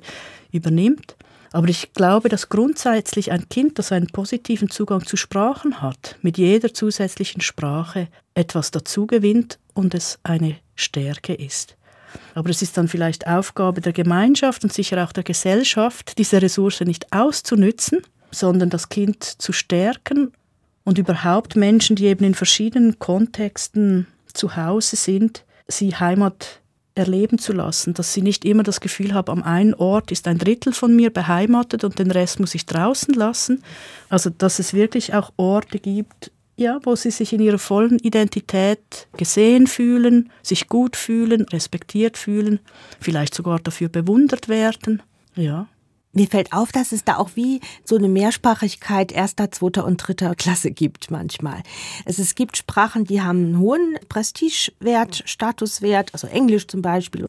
übernimmt. 0.50 1.16
Aber 1.52 1.68
ich 1.68 1.92
glaube, 1.92 2.28
dass 2.28 2.48
grundsätzlich 2.48 3.30
ein 3.30 3.48
Kind, 3.48 3.78
das 3.78 3.92
einen 3.92 4.06
positiven 4.06 4.70
Zugang 4.70 5.04
zu 5.04 5.16
Sprachen 5.16 5.82
hat, 5.82 6.16
mit 6.22 6.38
jeder 6.38 6.72
zusätzlichen 6.72 7.42
Sprache 7.42 8.08
etwas 8.34 8.70
dazugewinnt 8.70 9.58
und 9.74 9.94
es 9.94 10.18
eine 10.22 10.56
Stärke 10.74 11.34
ist. 11.34 11.76
Aber 12.34 12.50
es 12.50 12.62
ist 12.62 12.76
dann 12.76 12.88
vielleicht 12.88 13.26
Aufgabe 13.26 13.80
der 13.80 13.92
Gemeinschaft 13.92 14.64
und 14.64 14.72
sicher 14.72 15.04
auch 15.04 15.12
der 15.12 15.24
Gesellschaft, 15.24 16.18
diese 16.18 16.40
Ressource 16.40 16.80
nicht 16.80 17.12
auszunützen, 17.12 18.00
sondern 18.30 18.70
das 18.70 18.88
Kind 18.88 19.24
zu 19.24 19.52
stärken 19.52 20.32
und 20.84 20.98
überhaupt 20.98 21.56
Menschen, 21.56 21.96
die 21.96 22.06
eben 22.06 22.24
in 22.24 22.34
verschiedenen 22.34 22.98
Kontexten 22.98 24.06
zu 24.32 24.56
Hause 24.56 24.96
sind, 24.96 25.44
sie 25.68 25.94
Heimat 25.94 26.60
erleben 26.94 27.38
zu 27.38 27.52
lassen, 27.52 27.94
dass 27.94 28.12
sie 28.12 28.22
nicht 28.22 28.44
immer 28.44 28.62
das 28.62 28.80
Gefühl 28.80 29.14
haben, 29.14 29.30
am 29.30 29.42
einen 29.42 29.74
Ort 29.74 30.12
ist 30.12 30.28
ein 30.28 30.38
Drittel 30.38 30.72
von 30.72 30.94
mir 30.94 31.10
beheimatet 31.10 31.84
und 31.84 31.98
den 31.98 32.10
Rest 32.10 32.38
muss 32.38 32.54
ich 32.54 32.66
draußen 32.66 33.14
lassen. 33.14 33.62
Also 34.08 34.30
dass 34.30 34.58
es 34.58 34.74
wirklich 34.74 35.14
auch 35.14 35.32
Orte 35.36 35.78
gibt, 35.78 36.30
ja, 36.56 36.80
wo 36.82 36.94
sie 36.96 37.10
sich 37.10 37.32
in 37.32 37.40
ihrer 37.40 37.58
vollen 37.58 37.98
Identität 37.98 39.08
gesehen 39.16 39.66
fühlen, 39.66 40.30
sich 40.42 40.68
gut 40.68 40.96
fühlen, 40.96 41.42
respektiert 41.52 42.18
fühlen, 42.18 42.60
vielleicht 43.00 43.34
sogar 43.34 43.58
dafür 43.58 43.88
bewundert 43.88 44.48
werden. 44.48 45.02
Ja. 45.34 45.68
Mir 46.14 46.26
fällt 46.26 46.52
auf, 46.52 46.72
dass 46.72 46.92
es 46.92 47.04
da 47.04 47.16
auch 47.16 47.30
wie 47.36 47.60
so 47.84 47.96
eine 47.96 48.08
Mehrsprachigkeit 48.08 49.12
erster, 49.12 49.50
zweiter 49.50 49.86
und 49.86 49.96
dritter 49.96 50.34
Klasse 50.34 50.70
gibt 50.70 51.10
manchmal. 51.10 51.62
Es, 52.04 52.18
es 52.18 52.34
gibt 52.34 52.58
Sprachen, 52.58 53.04
die 53.04 53.22
haben 53.22 53.38
einen 53.38 53.58
hohen 53.58 53.96
Prestigewert, 54.10 55.22
Statuswert, 55.24 56.12
also 56.12 56.26
Englisch 56.26 56.66
zum 56.66 56.82
Beispiel. 56.82 57.28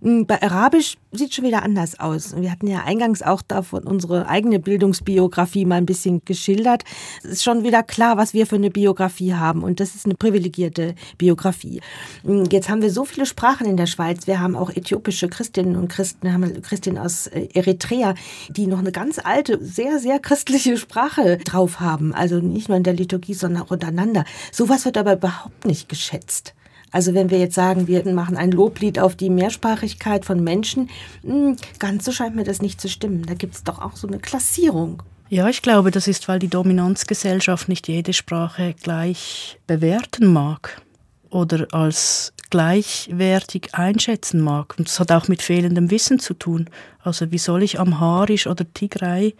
Hm, 0.00 0.26
bei 0.26 0.40
Arabisch 0.40 0.96
sieht 1.12 1.34
schon 1.34 1.44
wieder 1.44 1.62
anders 1.62 2.00
aus. 2.00 2.34
Wir 2.34 2.50
hatten 2.50 2.66
ja 2.66 2.84
eingangs 2.84 3.20
auch 3.20 3.42
davon 3.42 3.84
unsere 3.84 4.26
eigene 4.26 4.58
Bildungsbiografie 4.58 5.66
mal 5.66 5.76
ein 5.76 5.84
bisschen 5.84 6.24
geschildert. 6.24 6.84
Es 7.22 7.32
ist 7.32 7.44
schon 7.44 7.64
wieder 7.64 7.82
klar, 7.82 8.16
was 8.16 8.32
wir 8.32 8.46
für 8.46 8.56
eine 8.56 8.70
Biografie 8.70 9.34
haben 9.34 9.62
und 9.62 9.78
das 9.78 9.94
ist 9.94 10.06
eine 10.06 10.14
privilegierte 10.14 10.94
Biografie. 11.18 11.82
Hm, 12.24 12.44
jetzt 12.50 12.70
haben 12.70 12.80
wir 12.80 12.90
so 12.90 13.04
viele 13.04 13.26
Sprachen 13.26 13.66
in 13.66 13.76
der 13.76 13.86
Schweiz. 13.86 14.26
Wir 14.26 14.40
haben 14.40 14.56
auch 14.56 14.70
äthiopische 14.70 15.28
Christinnen 15.28 15.76
und 15.76 15.88
Christen, 15.88 16.32
haben 16.32 16.62
Christinnen 16.62 16.98
aus 16.98 17.26
äh, 17.26 17.48
Eritrea 17.52 18.14
die 18.48 18.66
noch 18.66 18.78
eine 18.78 18.92
ganz 18.92 19.18
alte, 19.18 19.62
sehr, 19.62 19.98
sehr 19.98 20.18
christliche 20.18 20.76
Sprache 20.76 21.38
drauf 21.38 21.80
haben. 21.80 22.14
Also 22.14 22.40
nicht 22.40 22.68
nur 22.68 22.76
in 22.76 22.84
der 22.84 22.94
Liturgie, 22.94 23.34
sondern 23.34 23.62
auch 23.62 23.70
untereinander. 23.70 24.24
Sowas 24.50 24.84
wird 24.84 24.98
aber 24.98 25.14
überhaupt 25.14 25.64
nicht 25.64 25.88
geschätzt. 25.88 26.54
Also 26.92 27.14
wenn 27.14 27.30
wir 27.30 27.38
jetzt 27.38 27.54
sagen, 27.54 27.88
wir 27.88 28.06
machen 28.12 28.36
ein 28.36 28.52
Loblied 28.52 28.98
auf 28.98 29.16
die 29.16 29.30
Mehrsprachigkeit 29.30 30.24
von 30.24 30.44
Menschen, 30.44 30.90
hm, 31.22 31.56
ganz 31.78 32.04
so 32.04 32.12
scheint 32.12 32.36
mir 32.36 32.44
das 32.44 32.60
nicht 32.60 32.80
zu 32.80 32.88
stimmen. 32.88 33.24
Da 33.24 33.34
gibt 33.34 33.54
es 33.54 33.64
doch 33.64 33.80
auch 33.80 33.96
so 33.96 34.06
eine 34.06 34.18
Klassierung. 34.18 35.02
Ja, 35.30 35.48
ich 35.48 35.62
glaube, 35.62 35.90
das 35.90 36.08
ist, 36.08 36.28
weil 36.28 36.38
die 36.38 36.48
Dominanzgesellschaft 36.48 37.66
nicht 37.70 37.88
jede 37.88 38.12
Sprache 38.12 38.74
gleich 38.82 39.58
bewerten 39.66 40.30
mag 40.30 40.82
oder 41.30 41.68
als 41.72 42.34
gleichwertig 42.52 43.74
einschätzen 43.74 44.38
mag. 44.42 44.74
Und 44.78 44.86
das 44.86 45.00
hat 45.00 45.10
auch 45.10 45.26
mit 45.26 45.40
fehlendem 45.40 45.90
Wissen 45.90 46.18
zu 46.18 46.34
tun. 46.34 46.68
Also 47.02 47.32
wie 47.32 47.38
soll 47.38 47.62
ich 47.62 47.80
Amharisch 47.80 48.46
oder 48.46 48.70
Tigray 48.74 49.34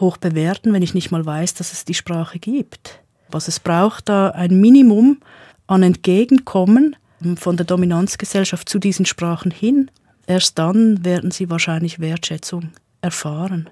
hoch 0.00 0.16
bewerten, 0.16 0.72
wenn 0.72 0.82
ich 0.82 0.94
nicht 0.94 1.10
mal 1.10 1.26
weiß, 1.26 1.52
dass 1.54 1.74
es 1.74 1.84
die 1.84 1.92
Sprache 1.92 2.38
gibt? 2.38 3.00
Was 3.30 3.48
es 3.48 3.60
braucht, 3.60 4.08
da 4.08 4.30
ein 4.30 4.58
Minimum 4.58 5.18
an 5.66 5.82
Entgegenkommen 5.82 6.96
von 7.36 7.58
der 7.58 7.66
Dominanzgesellschaft 7.66 8.66
zu 8.66 8.78
diesen 8.78 9.04
Sprachen 9.04 9.50
hin. 9.50 9.90
Erst 10.26 10.58
dann 10.58 11.04
werden 11.04 11.30
sie 11.30 11.50
wahrscheinlich 11.50 12.00
Wertschätzung 12.00 12.70
erfahren. 13.02 13.68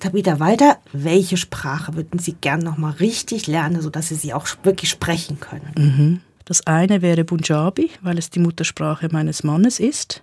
Tabitha 0.00 0.38
Walter, 0.38 0.76
welche 0.92 1.38
Sprache 1.38 1.94
würden 1.94 2.18
Sie 2.18 2.32
gern 2.32 2.60
noch 2.60 2.76
mal 2.76 2.92
richtig 2.92 3.46
lernen, 3.46 3.80
sodass 3.80 4.08
Sie 4.08 4.14
sie 4.16 4.34
auch 4.34 4.46
wirklich 4.64 4.90
sprechen 4.90 5.40
können? 5.40 5.72
Mhm. 5.76 6.20
Das 6.44 6.66
eine 6.66 7.02
wäre 7.02 7.24
Punjabi, 7.24 7.90
weil 8.02 8.18
es 8.18 8.30
die 8.30 8.40
Muttersprache 8.40 9.08
meines 9.10 9.44
Mannes 9.44 9.78
ist. 9.80 10.22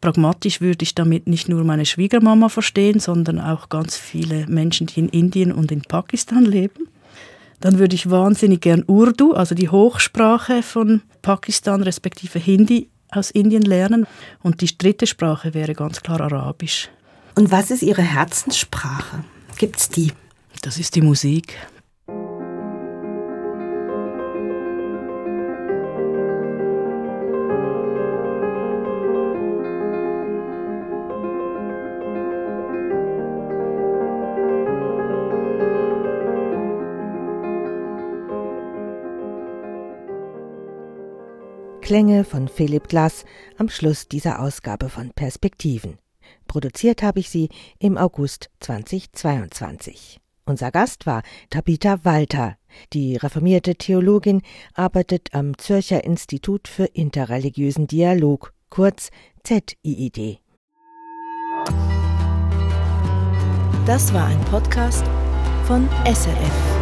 Pragmatisch 0.00 0.60
würde 0.60 0.82
ich 0.82 0.94
damit 0.94 1.26
nicht 1.26 1.48
nur 1.48 1.64
meine 1.64 1.86
Schwiegermama 1.86 2.48
verstehen, 2.48 3.00
sondern 3.00 3.40
auch 3.40 3.68
ganz 3.68 3.96
viele 3.96 4.46
Menschen, 4.46 4.86
die 4.86 5.00
in 5.00 5.08
Indien 5.08 5.52
und 5.52 5.72
in 5.72 5.82
Pakistan 5.82 6.44
leben. 6.44 6.88
Dann 7.60 7.78
würde 7.78 7.94
ich 7.94 8.10
wahnsinnig 8.10 8.60
gern 8.60 8.84
Urdu, 8.86 9.32
also 9.32 9.54
die 9.54 9.70
Hochsprache 9.70 10.62
von 10.62 11.02
Pakistan 11.22 11.82
respektive 11.82 12.38
Hindi 12.38 12.88
aus 13.10 13.30
Indien 13.30 13.62
lernen. 13.62 14.06
Und 14.42 14.60
die 14.60 14.76
dritte 14.76 15.06
Sprache 15.06 15.54
wäre 15.54 15.74
ganz 15.74 16.02
klar 16.02 16.20
Arabisch. 16.20 16.90
Und 17.34 17.50
was 17.50 17.70
ist 17.70 17.82
Ihre 17.82 18.02
Herzenssprache? 18.02 19.24
Gibt's 19.58 19.88
die? 19.88 20.12
Das 20.62 20.78
ist 20.78 20.94
die 20.94 21.02
Musik. 21.02 21.54
Klänge 41.86 42.24
von 42.24 42.48
Philipp 42.48 42.88
Glass 42.88 43.24
am 43.58 43.68
Schluss 43.68 44.08
dieser 44.08 44.40
Ausgabe 44.40 44.88
von 44.88 45.12
Perspektiven. 45.12 45.98
Produziert 46.48 47.00
habe 47.04 47.20
ich 47.20 47.30
sie 47.30 47.48
im 47.78 47.96
August 47.96 48.50
2022. 48.58 50.18
Unser 50.46 50.72
Gast 50.72 51.06
war 51.06 51.22
Tabitha 51.48 52.04
Walter. 52.04 52.56
Die 52.92 53.14
reformierte 53.14 53.76
Theologin 53.76 54.42
arbeitet 54.74 55.32
am 55.32 55.56
Zürcher 55.58 56.02
Institut 56.02 56.66
für 56.66 56.86
interreligiösen 56.86 57.86
Dialog, 57.86 58.52
kurz 58.68 59.10
ZIID. 59.44 60.40
Das 63.86 64.12
war 64.12 64.26
ein 64.26 64.40
Podcast 64.46 65.04
von 65.68 65.88
SRF. 66.04 66.75